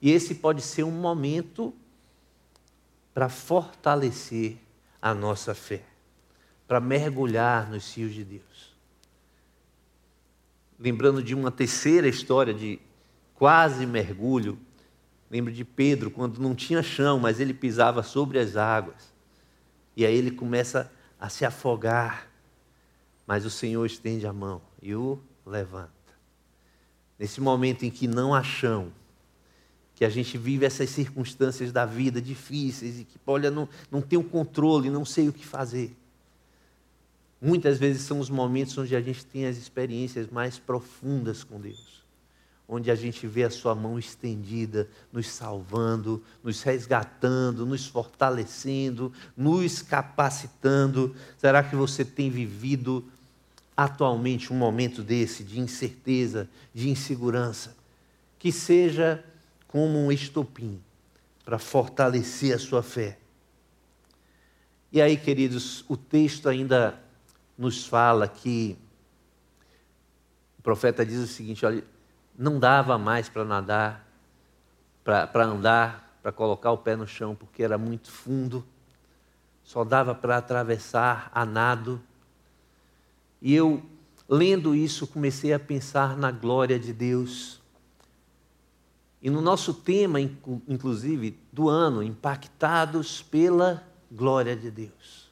e 0.00 0.10
esse 0.10 0.36
pode 0.36 0.62
ser 0.62 0.82
um 0.82 0.90
momento 0.90 1.72
para 3.14 3.28
fortalecer 3.28 4.56
a 5.00 5.12
nossa 5.12 5.54
fé, 5.54 5.82
para 6.66 6.80
mergulhar 6.80 7.70
nos 7.70 7.94
rios 7.94 8.14
de 8.14 8.24
Deus. 8.24 8.72
Lembrando 10.78 11.22
de 11.22 11.34
uma 11.34 11.50
terceira 11.50 12.08
história 12.08 12.54
de 12.54 12.80
quase 13.34 13.86
mergulho, 13.86 14.58
lembro 15.30 15.52
de 15.52 15.64
Pedro, 15.64 16.10
quando 16.10 16.40
não 16.40 16.54
tinha 16.54 16.82
chão, 16.82 17.20
mas 17.20 17.38
ele 17.38 17.54
pisava 17.54 18.02
sobre 18.02 18.38
as 18.38 18.56
águas. 18.56 19.11
E 19.96 20.06
aí 20.06 20.14
ele 20.14 20.30
começa 20.30 20.90
a 21.20 21.28
se 21.28 21.44
afogar, 21.44 22.28
mas 23.26 23.44
o 23.44 23.50
Senhor 23.50 23.84
estende 23.84 24.26
a 24.26 24.32
mão 24.32 24.60
e 24.80 24.94
o 24.94 25.18
levanta. 25.46 25.90
Nesse 27.18 27.40
momento 27.40 27.84
em 27.84 27.90
que 27.90 28.06
não 28.06 28.34
há 28.34 28.42
chão, 28.42 28.92
que 29.94 30.04
a 30.04 30.08
gente 30.08 30.36
vive 30.38 30.64
essas 30.64 30.90
circunstâncias 30.90 31.70
da 31.70 31.84
vida 31.84 32.20
difíceis 32.20 33.00
e 33.00 33.04
que, 33.04 33.18
olha, 33.26 33.50
não, 33.50 33.68
não 33.90 34.00
tenho 34.00 34.24
controle, 34.24 34.90
não 34.90 35.04
sei 35.04 35.28
o 35.28 35.32
que 35.32 35.46
fazer. 35.46 35.96
Muitas 37.40 37.78
vezes 37.78 38.02
são 38.02 38.20
os 38.20 38.30
momentos 38.30 38.76
onde 38.78 38.94
a 38.94 39.00
gente 39.00 39.26
tem 39.26 39.46
as 39.46 39.56
experiências 39.56 40.28
mais 40.28 40.58
profundas 40.58 41.44
com 41.44 41.60
Deus, 41.60 41.91
onde 42.74 42.90
a 42.90 42.94
gente 42.94 43.26
vê 43.26 43.44
a 43.44 43.50
Sua 43.50 43.74
mão 43.74 43.98
estendida, 43.98 44.88
nos 45.12 45.28
salvando, 45.28 46.24
nos 46.42 46.62
resgatando, 46.62 47.66
nos 47.66 47.86
fortalecendo, 47.86 49.12
nos 49.36 49.82
capacitando. 49.82 51.14
Será 51.36 51.62
que 51.62 51.76
você 51.76 52.02
tem 52.02 52.30
vivido 52.30 53.04
atualmente 53.76 54.50
um 54.50 54.56
momento 54.56 55.02
desse 55.02 55.44
de 55.44 55.60
incerteza, 55.60 56.48
de 56.72 56.88
insegurança? 56.88 57.76
Que 58.38 58.50
seja 58.50 59.22
como 59.68 59.98
um 59.98 60.10
estopim 60.10 60.80
para 61.44 61.58
fortalecer 61.58 62.54
a 62.54 62.58
sua 62.58 62.82
fé. 62.82 63.18
E 64.90 65.02
aí, 65.02 65.18
queridos, 65.18 65.84
o 65.90 65.96
texto 65.96 66.48
ainda 66.48 66.98
nos 67.58 67.84
fala 67.84 68.26
que 68.26 68.78
o 70.58 70.62
profeta 70.62 71.04
diz 71.04 71.18
o 71.18 71.26
seguinte: 71.26 71.66
olha, 71.66 71.91
não 72.42 72.58
dava 72.58 72.98
mais 72.98 73.28
para 73.28 73.44
nadar, 73.44 74.04
para 75.04 75.44
andar, 75.44 76.18
para 76.20 76.32
colocar 76.32 76.72
o 76.72 76.78
pé 76.78 76.96
no 76.96 77.06
chão, 77.06 77.36
porque 77.36 77.62
era 77.62 77.78
muito 77.78 78.10
fundo, 78.10 78.66
só 79.62 79.84
dava 79.84 80.12
para 80.12 80.38
atravessar 80.38 81.30
a 81.32 81.46
nado. 81.46 82.02
E 83.40 83.54
eu, 83.54 83.80
lendo 84.28 84.74
isso, 84.74 85.06
comecei 85.06 85.52
a 85.52 85.58
pensar 85.58 86.16
na 86.16 86.32
glória 86.32 86.80
de 86.80 86.92
Deus 86.92 87.60
e 89.22 89.30
no 89.30 89.40
nosso 89.40 89.72
tema, 89.72 90.20
inclusive, 90.20 91.38
do 91.52 91.68
ano, 91.68 92.02
impactados 92.02 93.22
pela 93.22 93.86
glória 94.10 94.56
de 94.56 94.68
Deus. 94.68 95.30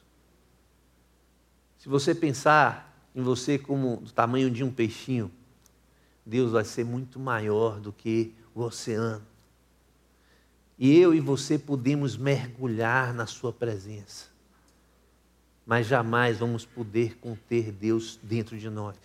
Se 1.77 1.89
você 1.89 2.15
pensar 2.15 3.05
em 3.13 3.21
você 3.21 3.59
como 3.59 3.97
do 3.97 4.11
tamanho 4.13 4.49
de 4.49 4.63
um 4.63 4.71
peixinho, 4.71 5.29
Deus 6.25 6.51
vai 6.51 6.63
ser 6.63 6.85
muito 6.85 7.19
maior 7.19 7.79
do 7.79 7.91
que 7.91 8.33
o 8.53 8.61
oceano. 8.61 9.25
E 10.77 10.97
eu 10.97 11.13
e 11.13 11.19
você 11.19 11.59
podemos 11.59 12.17
mergulhar 12.17 13.13
na 13.13 13.27
Sua 13.27 13.53
presença, 13.53 14.25
mas 15.65 15.87
jamais 15.87 16.39
vamos 16.39 16.65
poder 16.65 17.17
conter 17.17 17.71
Deus 17.71 18.19
dentro 18.23 18.57
de 18.57 18.69
nós. 18.69 18.95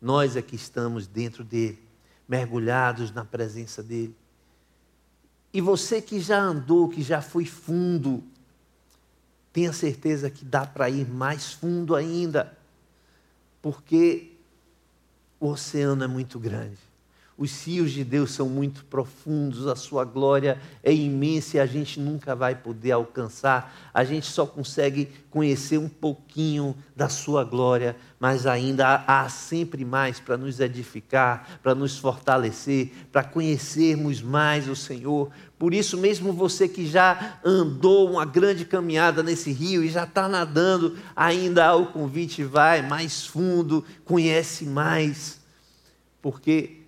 Nós 0.00 0.36
é 0.36 0.42
que 0.42 0.56
estamos 0.56 1.06
dentro 1.06 1.44
dele 1.44 1.78
mergulhados 2.28 3.12
na 3.12 3.24
presença 3.24 3.82
dEle. 3.82 4.16
E 5.52 5.60
você 5.60 6.00
que 6.00 6.18
já 6.18 6.40
andou, 6.40 6.88
que 6.88 7.02
já 7.02 7.20
foi 7.20 7.44
fundo, 7.44 8.24
tenha 9.52 9.72
certeza 9.72 10.30
que 10.30 10.44
dá 10.44 10.64
para 10.64 10.88
ir 10.88 11.06
mais 11.06 11.52
fundo 11.52 11.94
ainda, 11.94 12.56
porque 13.60 14.31
o 15.42 15.48
oceano 15.48 16.04
é 16.04 16.06
muito 16.06 16.38
grande, 16.38 16.78
Os 17.42 17.66
rios 17.66 17.90
de 17.90 18.04
Deus 18.04 18.30
são 18.30 18.48
muito 18.48 18.84
profundos, 18.84 19.66
a 19.66 19.74
sua 19.74 20.04
glória 20.04 20.60
é 20.80 20.94
imensa 20.94 21.56
e 21.56 21.60
a 21.60 21.66
gente 21.66 21.98
nunca 21.98 22.36
vai 22.36 22.54
poder 22.54 22.92
alcançar. 22.92 23.90
A 23.92 24.04
gente 24.04 24.26
só 24.26 24.46
consegue 24.46 25.08
conhecer 25.28 25.76
um 25.76 25.88
pouquinho 25.88 26.76
da 26.94 27.08
sua 27.08 27.42
glória, 27.42 27.96
mas 28.20 28.46
ainda 28.46 29.02
há 29.08 29.28
sempre 29.28 29.84
mais 29.84 30.20
para 30.20 30.36
nos 30.36 30.60
edificar, 30.60 31.58
para 31.60 31.74
nos 31.74 31.98
fortalecer, 31.98 32.92
para 33.10 33.24
conhecermos 33.24 34.22
mais 34.22 34.68
o 34.68 34.76
Senhor. 34.76 35.28
Por 35.58 35.74
isso, 35.74 35.98
mesmo 35.98 36.32
você 36.32 36.68
que 36.68 36.86
já 36.86 37.40
andou 37.44 38.08
uma 38.08 38.24
grande 38.24 38.64
caminhada 38.64 39.20
nesse 39.20 39.50
rio 39.50 39.82
e 39.82 39.88
já 39.88 40.04
está 40.04 40.28
nadando, 40.28 40.96
ainda 41.16 41.66
há 41.66 41.74
o 41.74 41.86
convite, 41.86 42.44
vai 42.44 42.82
mais 42.82 43.26
fundo, 43.26 43.84
conhece 44.04 44.64
mais, 44.64 45.40
porque 46.20 46.81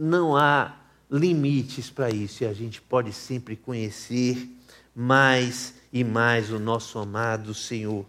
não 0.00 0.34
há 0.34 0.76
limites 1.10 1.90
para 1.90 2.08
isso 2.08 2.42
e 2.42 2.46
a 2.46 2.54
gente 2.54 2.80
pode 2.80 3.12
sempre 3.12 3.54
conhecer 3.54 4.48
mais 4.94 5.74
e 5.92 6.02
mais 6.02 6.50
o 6.50 6.58
nosso 6.58 6.98
amado 6.98 7.52
Senhor. 7.52 8.06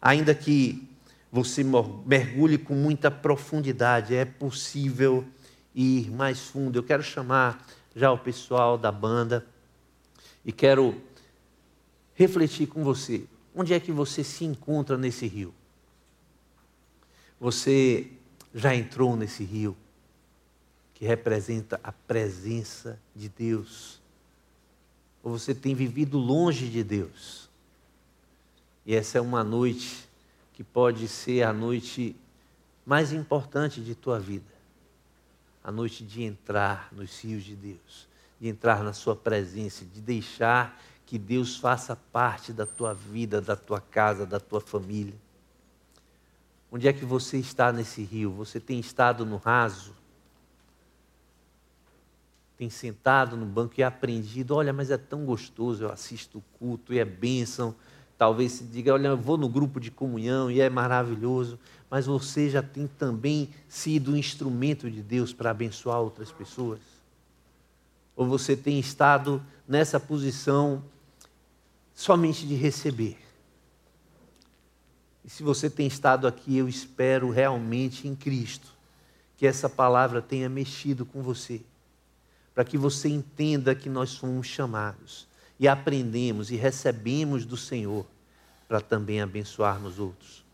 Ainda 0.00 0.32
que 0.34 0.88
você 1.32 1.64
mergulhe 2.06 2.56
com 2.56 2.74
muita 2.74 3.10
profundidade, 3.10 4.14
é 4.14 4.24
possível 4.24 5.24
ir 5.74 6.12
mais 6.12 6.38
fundo. 6.38 6.78
Eu 6.78 6.84
quero 6.84 7.02
chamar 7.02 7.66
já 7.96 8.12
o 8.12 8.18
pessoal 8.18 8.78
da 8.78 8.92
banda 8.92 9.44
e 10.44 10.52
quero 10.52 10.94
refletir 12.14 12.68
com 12.68 12.84
você. 12.84 13.24
Onde 13.52 13.74
é 13.74 13.80
que 13.80 13.90
você 13.90 14.22
se 14.22 14.44
encontra 14.44 14.96
nesse 14.96 15.26
rio? 15.26 15.52
Você 17.40 18.12
já 18.54 18.74
entrou 18.76 19.16
nesse 19.16 19.42
rio? 19.42 19.76
Que 21.04 21.08
representa 21.08 21.78
a 21.84 21.92
presença 21.92 22.98
de 23.14 23.28
Deus. 23.28 24.00
Ou 25.22 25.38
você 25.38 25.54
tem 25.54 25.74
vivido 25.74 26.16
longe 26.16 26.66
de 26.70 26.82
Deus. 26.82 27.46
E 28.86 28.94
essa 28.94 29.18
é 29.18 29.20
uma 29.20 29.44
noite 29.44 30.08
que 30.54 30.64
pode 30.64 31.06
ser 31.06 31.42
a 31.42 31.52
noite 31.52 32.16
mais 32.86 33.12
importante 33.12 33.82
de 33.82 33.94
tua 33.94 34.18
vida. 34.18 34.50
A 35.62 35.70
noite 35.70 36.02
de 36.02 36.22
entrar 36.22 36.88
nos 36.90 37.20
rios 37.22 37.44
de 37.44 37.54
Deus, 37.54 38.08
de 38.40 38.48
entrar 38.48 38.82
na 38.82 38.94
sua 38.94 39.14
presença, 39.14 39.84
de 39.84 40.00
deixar 40.00 40.82
que 41.04 41.18
Deus 41.18 41.58
faça 41.58 41.94
parte 41.94 42.50
da 42.50 42.64
tua 42.64 42.94
vida, 42.94 43.42
da 43.42 43.56
tua 43.56 43.78
casa, 43.80 44.24
da 44.24 44.40
tua 44.40 44.60
família. 44.62 45.14
Onde 46.72 46.88
é 46.88 46.94
que 46.94 47.04
você 47.04 47.36
está 47.36 47.70
nesse 47.70 48.02
rio? 48.02 48.30
Você 48.30 48.58
tem 48.58 48.80
estado 48.80 49.26
no 49.26 49.36
raso? 49.36 50.03
Tem 52.56 52.70
sentado 52.70 53.36
no 53.36 53.44
banco 53.44 53.74
e 53.78 53.82
aprendido, 53.82 54.54
olha, 54.54 54.72
mas 54.72 54.90
é 54.90 54.96
tão 54.96 55.24
gostoso, 55.24 55.84
eu 55.84 55.92
assisto 55.92 56.38
o 56.38 56.44
culto 56.58 56.94
e 56.94 56.98
é 56.98 57.04
bênção. 57.04 57.74
Talvez 58.16 58.52
se 58.52 58.64
diga, 58.64 58.94
olha, 58.94 59.08
eu 59.08 59.16
vou 59.16 59.36
no 59.36 59.48
grupo 59.48 59.80
de 59.80 59.90
comunhão 59.90 60.50
e 60.50 60.60
é 60.60 60.70
maravilhoso, 60.70 61.58
mas 61.90 62.06
você 62.06 62.48
já 62.48 62.62
tem 62.62 62.86
também 62.86 63.50
sido 63.68 64.12
um 64.12 64.16
instrumento 64.16 64.88
de 64.88 65.02
Deus 65.02 65.32
para 65.32 65.50
abençoar 65.50 66.00
outras 66.00 66.30
pessoas? 66.30 66.80
Ou 68.14 68.26
você 68.26 68.56
tem 68.56 68.78
estado 68.78 69.42
nessa 69.66 69.98
posição 69.98 70.84
somente 71.92 72.46
de 72.46 72.54
receber? 72.54 73.18
E 75.24 75.30
se 75.30 75.42
você 75.42 75.68
tem 75.68 75.88
estado 75.88 76.28
aqui, 76.28 76.56
eu 76.56 76.68
espero 76.68 77.30
realmente 77.30 78.06
em 78.06 78.14
Cristo 78.14 78.68
que 79.36 79.46
essa 79.46 79.68
palavra 79.68 80.22
tenha 80.22 80.48
mexido 80.48 81.04
com 81.04 81.20
você 81.20 81.60
para 82.54 82.64
que 82.64 82.78
você 82.78 83.08
entenda 83.08 83.74
que 83.74 83.88
nós 83.88 84.10
somos 84.10 84.46
chamados 84.46 85.26
e 85.58 85.66
aprendemos 85.66 86.50
e 86.50 86.56
recebemos 86.56 87.44
do 87.44 87.56
Senhor 87.56 88.06
para 88.68 88.80
também 88.80 89.20
abençoarmos 89.20 89.98
outros. 89.98 90.44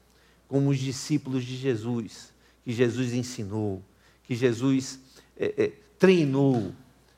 Como 0.49 0.71
os 0.71 0.79
discípulos 0.79 1.45
de 1.45 1.57
Jesus, 1.57 2.33
que 2.65 2.73
Jesus 2.73 3.13
ensinou, 3.13 3.83
que 4.25 4.35
Jesus 4.35 4.99
é, 5.37 5.65
é, 5.65 5.73
treinou, 5.99 6.73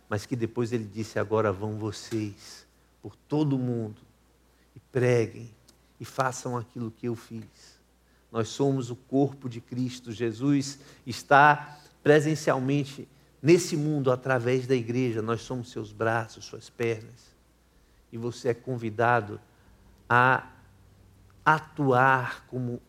mas 0.08 0.26
que 0.26 0.36
depois 0.36 0.72
ele 0.72 0.84
disse: 0.84 1.18
agora 1.18 1.52
vão 1.52 1.78
vocês 1.78 2.66
por 3.00 3.16
todo 3.16 3.56
o 3.56 3.58
mundo 3.58 4.00
e 4.76 4.80
preguem 4.92 5.50
e 5.98 6.04
façam 6.04 6.56
aquilo 6.56 6.90
que 6.90 7.06
eu 7.06 7.14
fiz. 7.14 7.80
Nós 8.30 8.48
somos 8.48 8.90
o 8.90 8.96
corpo 8.96 9.48
de 9.48 9.60
Cristo. 9.60 10.10
Jesus 10.10 10.78
está 11.06 11.78
presencialmente 12.02 13.06
nesse 13.42 13.76
mundo 13.76 14.12
através 14.12 14.66
da 14.66 14.74
igreja. 14.76 15.20
Nós 15.20 15.42
somos 15.42 15.70
seus 15.70 15.92
braços, 15.92 16.44
suas 16.44 16.70
pernas. 16.70 17.32
E 18.12 18.16
você 18.16 18.50
é 18.50 18.54
convidado 18.54 19.40
a 20.08 20.48
atuar 21.44 22.46
como 22.46 22.80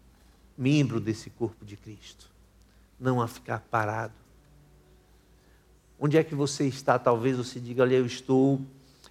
membro 0.56 0.99
desse 0.99 1.30
corpo 1.32 1.66
de 1.66 1.76
Cristo, 1.76 2.30
não 2.99 3.20
a 3.20 3.28
ficar 3.28 3.62
parado. 3.62 4.14
Onde 5.99 6.18
é 6.18 6.24
que 6.24 6.36
você 6.36 6.68
está? 6.68 6.99
Talvez 6.99 7.38
você 7.38 7.60
diga: 7.60 7.82
Olha, 7.82 7.95
eu 7.95 8.06
estou 8.06 8.62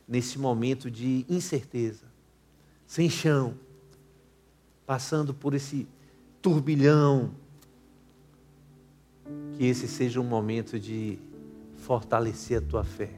nesse 0.06 0.38
momento 0.38 0.90
de 0.90 1.24
incerteza, 1.28 2.04
sem 2.86 3.08
chão, 3.08 3.54
passando 4.84 5.32
por 5.32 5.54
esse 5.54 5.88
turbilhão. 6.42 7.32
Que 9.56 9.64
esse 9.64 9.88
seja 9.88 10.20
um 10.20 10.24
momento 10.24 10.78
de 10.78 11.18
fortalecer 11.82 12.58
a 12.58 12.60
tua 12.60 12.84
fé, 12.84 13.10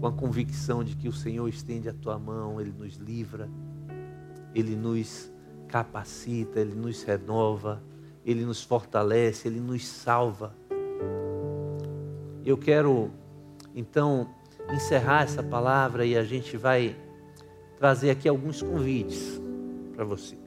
com 0.00 0.06
a 0.06 0.12
convicção 0.12 0.84
de 0.84 0.94
que 0.94 1.08
o 1.08 1.12
Senhor 1.12 1.48
estende 1.48 1.88
a 1.88 1.92
tua 1.92 2.18
mão, 2.18 2.60
Ele 2.60 2.72
nos 2.72 2.94
livra, 2.94 3.48
Ele 4.54 4.76
nos 4.76 5.30
capacita, 5.66 6.60
Ele 6.60 6.74
nos 6.74 7.02
renova, 7.02 7.82
Ele 8.24 8.44
nos 8.44 8.62
fortalece, 8.62 9.48
Ele 9.48 9.58
nos 9.58 9.84
salva. 9.86 10.54
Eu 12.44 12.56
quero, 12.56 13.10
então, 13.74 14.28
encerrar 14.72 15.24
essa 15.24 15.42
palavra 15.42 16.06
e 16.06 16.16
a 16.16 16.22
gente 16.22 16.56
vai 16.56 16.96
trazer 17.76 18.10
aqui 18.10 18.28
alguns 18.28 18.62
convites 18.62 19.40
para 19.94 20.04
você. 20.04 20.38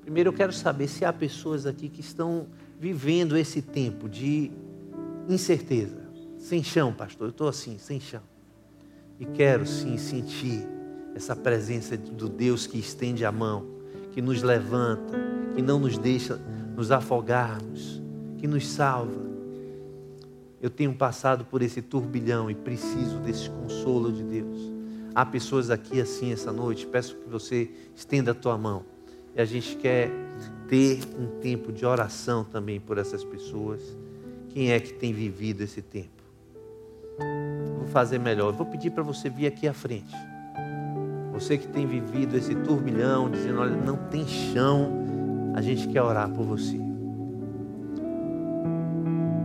Primeiro, 0.00 0.30
eu 0.30 0.34
quero 0.34 0.52
saber 0.52 0.88
se 0.88 1.04
há 1.04 1.12
pessoas 1.12 1.66
aqui 1.66 1.88
que 1.88 2.00
estão 2.00 2.46
vivendo 2.80 3.36
esse 3.36 3.60
tempo 3.60 4.08
de 4.08 4.50
incerteza, 5.28 6.02
sem 6.38 6.62
chão, 6.62 6.92
pastor. 6.92 7.28
Eu 7.28 7.30
estou 7.30 7.48
assim, 7.48 7.78
sem 7.78 8.00
chão. 8.00 8.22
E 9.18 9.24
quero 9.24 9.66
sim 9.66 9.96
sentir 9.96 10.66
essa 11.14 11.36
presença 11.36 11.96
do 11.96 12.28
Deus 12.28 12.66
que 12.66 12.78
estende 12.78 13.24
a 13.24 13.32
mão, 13.32 13.66
que 14.12 14.20
nos 14.20 14.42
levanta, 14.42 15.18
que 15.54 15.62
não 15.62 15.78
nos 15.78 15.98
deixa 15.98 16.40
nos 16.76 16.90
afogarmos, 16.90 18.02
que 18.38 18.46
nos 18.46 18.66
salva. 18.66 19.22
Eu 20.60 20.70
tenho 20.70 20.94
passado 20.94 21.44
por 21.44 21.60
esse 21.62 21.82
turbilhão 21.82 22.50
e 22.50 22.54
preciso 22.54 23.18
desse 23.18 23.50
consolo 23.50 24.12
de 24.12 24.22
Deus. 24.22 24.72
Há 25.14 25.26
pessoas 25.26 25.70
aqui 25.70 26.00
assim 26.00 26.32
essa 26.32 26.52
noite, 26.52 26.86
peço 26.86 27.16
que 27.16 27.28
você 27.28 27.70
estenda 27.94 28.30
a 28.30 28.34
tua 28.34 28.56
mão. 28.56 28.84
E 29.34 29.40
a 29.40 29.44
gente 29.44 29.76
quer 29.76 30.10
ter 30.68 31.00
um 31.18 31.40
tempo 31.40 31.72
de 31.72 31.84
oração 31.84 32.44
também 32.44 32.80
por 32.80 32.96
essas 32.96 33.22
pessoas. 33.24 33.80
Quem 34.52 34.70
é 34.70 34.78
que 34.78 34.92
tem 34.92 35.14
vivido 35.14 35.62
esse 35.62 35.80
tempo? 35.80 36.22
Vou 37.78 37.86
fazer 37.86 38.18
melhor. 38.18 38.52
vou 38.52 38.66
pedir 38.66 38.90
para 38.90 39.02
você 39.02 39.30
vir 39.30 39.46
aqui 39.46 39.66
à 39.66 39.72
frente. 39.72 40.14
Você 41.32 41.56
que 41.56 41.66
tem 41.66 41.86
vivido 41.86 42.36
esse 42.36 42.54
turbilhão, 42.54 43.30
dizendo: 43.30 43.60
olha, 43.60 43.74
não 43.74 43.96
tem 43.96 44.26
chão, 44.26 44.92
a 45.54 45.62
gente 45.62 45.88
quer 45.88 46.02
orar 46.02 46.28
por 46.28 46.44
você. 46.44 46.78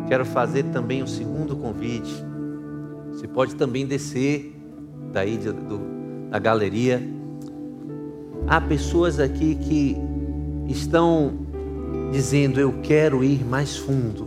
Quero 0.10 0.26
fazer 0.26 0.64
também 0.66 1.02
um 1.02 1.08
segundo 1.08 1.56
convite. 1.56 2.14
Você 3.12 3.30
pode 3.30 3.56
também 3.56 3.86
descer 3.86 4.54
daí 5.14 5.38
do, 5.38 6.30
da 6.30 6.38
galeria. 6.38 7.02
Há 8.46 8.60
pessoas 8.60 9.22
aqui 9.22 9.56
que 9.56 9.96
estão 10.68 11.34
dizendo: 12.12 12.60
Eu 12.60 12.82
quero 12.82 13.24
ir 13.24 13.46
mais 13.46 13.78
fundo. 13.78 14.27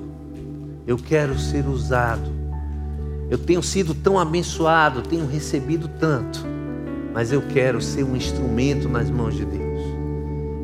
Eu 0.86 0.96
quero 0.96 1.38
ser 1.38 1.66
usado. 1.66 2.30
Eu 3.30 3.38
tenho 3.38 3.62
sido 3.62 3.94
tão 3.94 4.18
abençoado, 4.18 5.02
tenho 5.02 5.26
recebido 5.26 5.88
tanto, 6.00 6.44
mas 7.14 7.30
eu 7.30 7.40
quero 7.42 7.80
ser 7.80 8.02
um 8.02 8.16
instrumento 8.16 8.88
nas 8.88 9.08
mãos 9.08 9.36
de 9.36 9.44
Deus. 9.44 9.70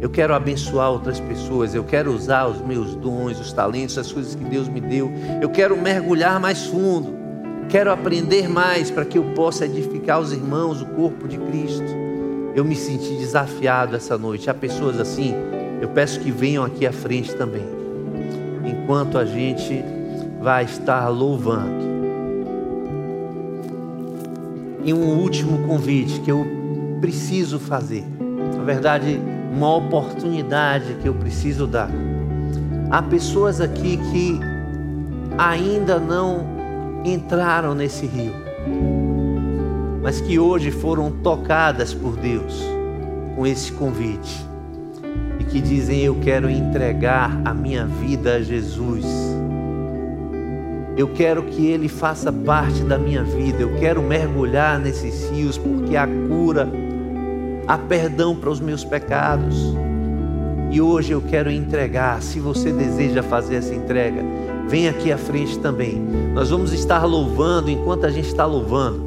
Eu 0.01 0.11
quero 0.11 0.35
abençoar 0.35 0.91
outras 0.91 1.21
pessoas, 1.21 1.75
eu 1.75 1.85
quero 1.85 2.13
usar 2.13 2.47
os 2.47 2.61
meus 2.61 2.95
dons, 2.97 3.41
os 3.41 3.53
talentos, 3.53 3.97
as 3.97 4.11
coisas 4.11 4.35
que 4.35 4.45
Deus 4.45 4.69
me 4.69 4.81
deu. 4.81 5.11
Eu 5.41 5.49
quero 5.49 5.77
mergulhar 5.81 6.41
mais 6.41 6.67
fundo. 6.67 7.15
Quero 7.69 7.91
aprender 7.91 8.49
mais 8.49 8.91
para 8.91 9.05
que 9.05 9.19
eu 9.19 9.25
possa 9.35 9.65
edificar 9.65 10.21
os 10.21 10.33
irmãos, 10.33 10.81
o 10.83 10.87
corpo 10.87 11.27
de 11.27 11.39
Cristo. 11.39 11.87
Eu 12.55 12.65
me 12.65 12.77
senti 12.77 13.17
desafiado 13.17 13.97
essa 13.97 14.17
noite. 14.19 14.51
Há 14.51 14.55
pessoas 14.55 15.01
assim, 15.01 15.35
eu 15.81 15.89
peço 15.89 16.21
que 16.21 16.31
venham 16.31 16.65
aqui 16.65 16.87
à 16.87 16.93
frente 16.93 17.35
também. 17.35 17.65
Enquanto 18.65 19.19
a 19.19 19.25
gente 19.25 19.85
vai 20.41 20.65
estar 20.65 21.09
louvando. 21.09 21.87
E 24.85 24.93
um 24.93 25.19
último 25.19 25.67
convite 25.67 26.21
que 26.21 26.31
eu 26.31 26.47
preciso 27.01 27.59
fazer, 27.59 28.05
na 28.57 28.63
verdade, 28.63 29.21
uma 29.53 29.75
oportunidade 29.75 30.95
que 31.03 31.09
eu 31.09 31.15
preciso 31.15 31.67
dar. 31.67 31.91
Há 32.91 33.03
pessoas 33.03 33.61
aqui 33.61 33.97
que 33.97 34.39
ainda 35.37 35.99
não 35.99 36.47
entraram 37.05 37.75
nesse 37.75 38.07
rio, 38.07 38.33
mas 40.03 40.21
que 40.21 40.39
hoje 40.39 40.71
foram 40.71 41.11
tocadas 41.11 41.93
por 41.93 42.17
Deus 42.17 42.63
com 43.35 43.47
esse 43.47 43.73
convite 43.73 44.47
e 45.41 45.45
que 45.45 45.61
dizem: 45.61 46.01
Eu 46.01 46.15
quero 46.17 46.49
entregar 46.49 47.41
a 47.45 47.53
minha 47.53 47.87
vida 47.87 48.35
a 48.35 48.43
Jesus. 48.43 49.05
Eu 50.97 51.09
quero 51.09 51.43
que 51.43 51.67
Ele 51.67 51.89
faça 51.89 52.33
parte 52.33 52.83
da 52.83 52.97
minha 52.97 53.23
vida. 53.23 53.61
Eu 53.61 53.77
quero 53.77 54.03
mergulhar 54.03 54.79
nesses 54.79 55.29
rios 55.31 55.59
porque 55.59 55.95
há 55.95 56.07
cura, 56.07 56.71
há 57.67 57.77
perdão 57.77 58.35
para 58.35 58.49
os 58.49 58.61
meus 58.61 58.83
pecados. 58.83 59.75
E 60.71 60.81
hoje 60.81 61.13
eu 61.13 61.21
quero 61.21 61.51
entregar. 61.51 62.23
Se 62.23 62.41
você 62.41 62.73
deseja 62.73 63.23
fazer 63.23 63.57
essa 63.57 63.75
entrega, 63.75 64.23
vem 64.69 64.89
aqui 64.89 65.13
à 65.13 65.19
frente 65.19 65.59
também. 65.59 66.03
Nós 66.33 66.49
vamos 66.49 66.73
estar 66.73 67.05
louvando 67.05 67.71
enquanto 67.71 68.07
a 68.07 68.11
gente 68.11 68.29
está 68.29 68.47
louvando. 68.47 69.05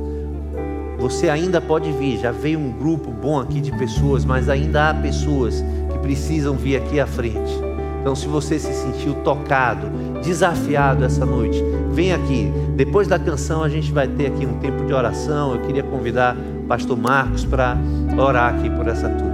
Você 0.99 1.27
ainda 1.27 1.59
pode 1.59 1.91
vir, 1.93 2.19
já 2.19 2.31
veio 2.31 2.59
um 2.59 2.71
grupo 2.71 3.09
bom 3.09 3.39
aqui 3.39 3.61
de 3.61 3.71
pessoas, 3.71 4.25
mas 4.25 4.47
ainda 4.47 4.89
há 4.89 4.93
pessoas 4.93 5.63
que 5.91 5.97
precisam 5.99 6.55
vir 6.55 6.75
aqui 6.75 6.99
à 6.99 7.07
frente. 7.07 7.68
Então, 7.99 8.15
se 8.15 8.27
você 8.27 8.57
se 8.57 8.73
sentiu 8.73 9.15
tocado, 9.15 9.87
desafiado 10.23 11.03
essa 11.03 11.25
noite, 11.25 11.61
vem 11.91 12.13
aqui. 12.13 12.51
Depois 12.75 13.07
da 13.07 13.19
canção, 13.19 13.63
a 13.63 13.69
gente 13.69 13.91
vai 13.91 14.07
ter 14.07 14.27
aqui 14.27 14.45
um 14.45 14.57
tempo 14.59 14.85
de 14.85 14.93
oração. 14.93 15.53
Eu 15.53 15.61
queria 15.61 15.83
convidar 15.83 16.35
o 16.35 16.67
pastor 16.67 16.97
Marcos 16.97 17.43
para 17.45 17.77
orar 18.17 18.55
aqui 18.55 18.69
por 18.69 18.87
essa 18.87 19.09
turma. 19.09 19.28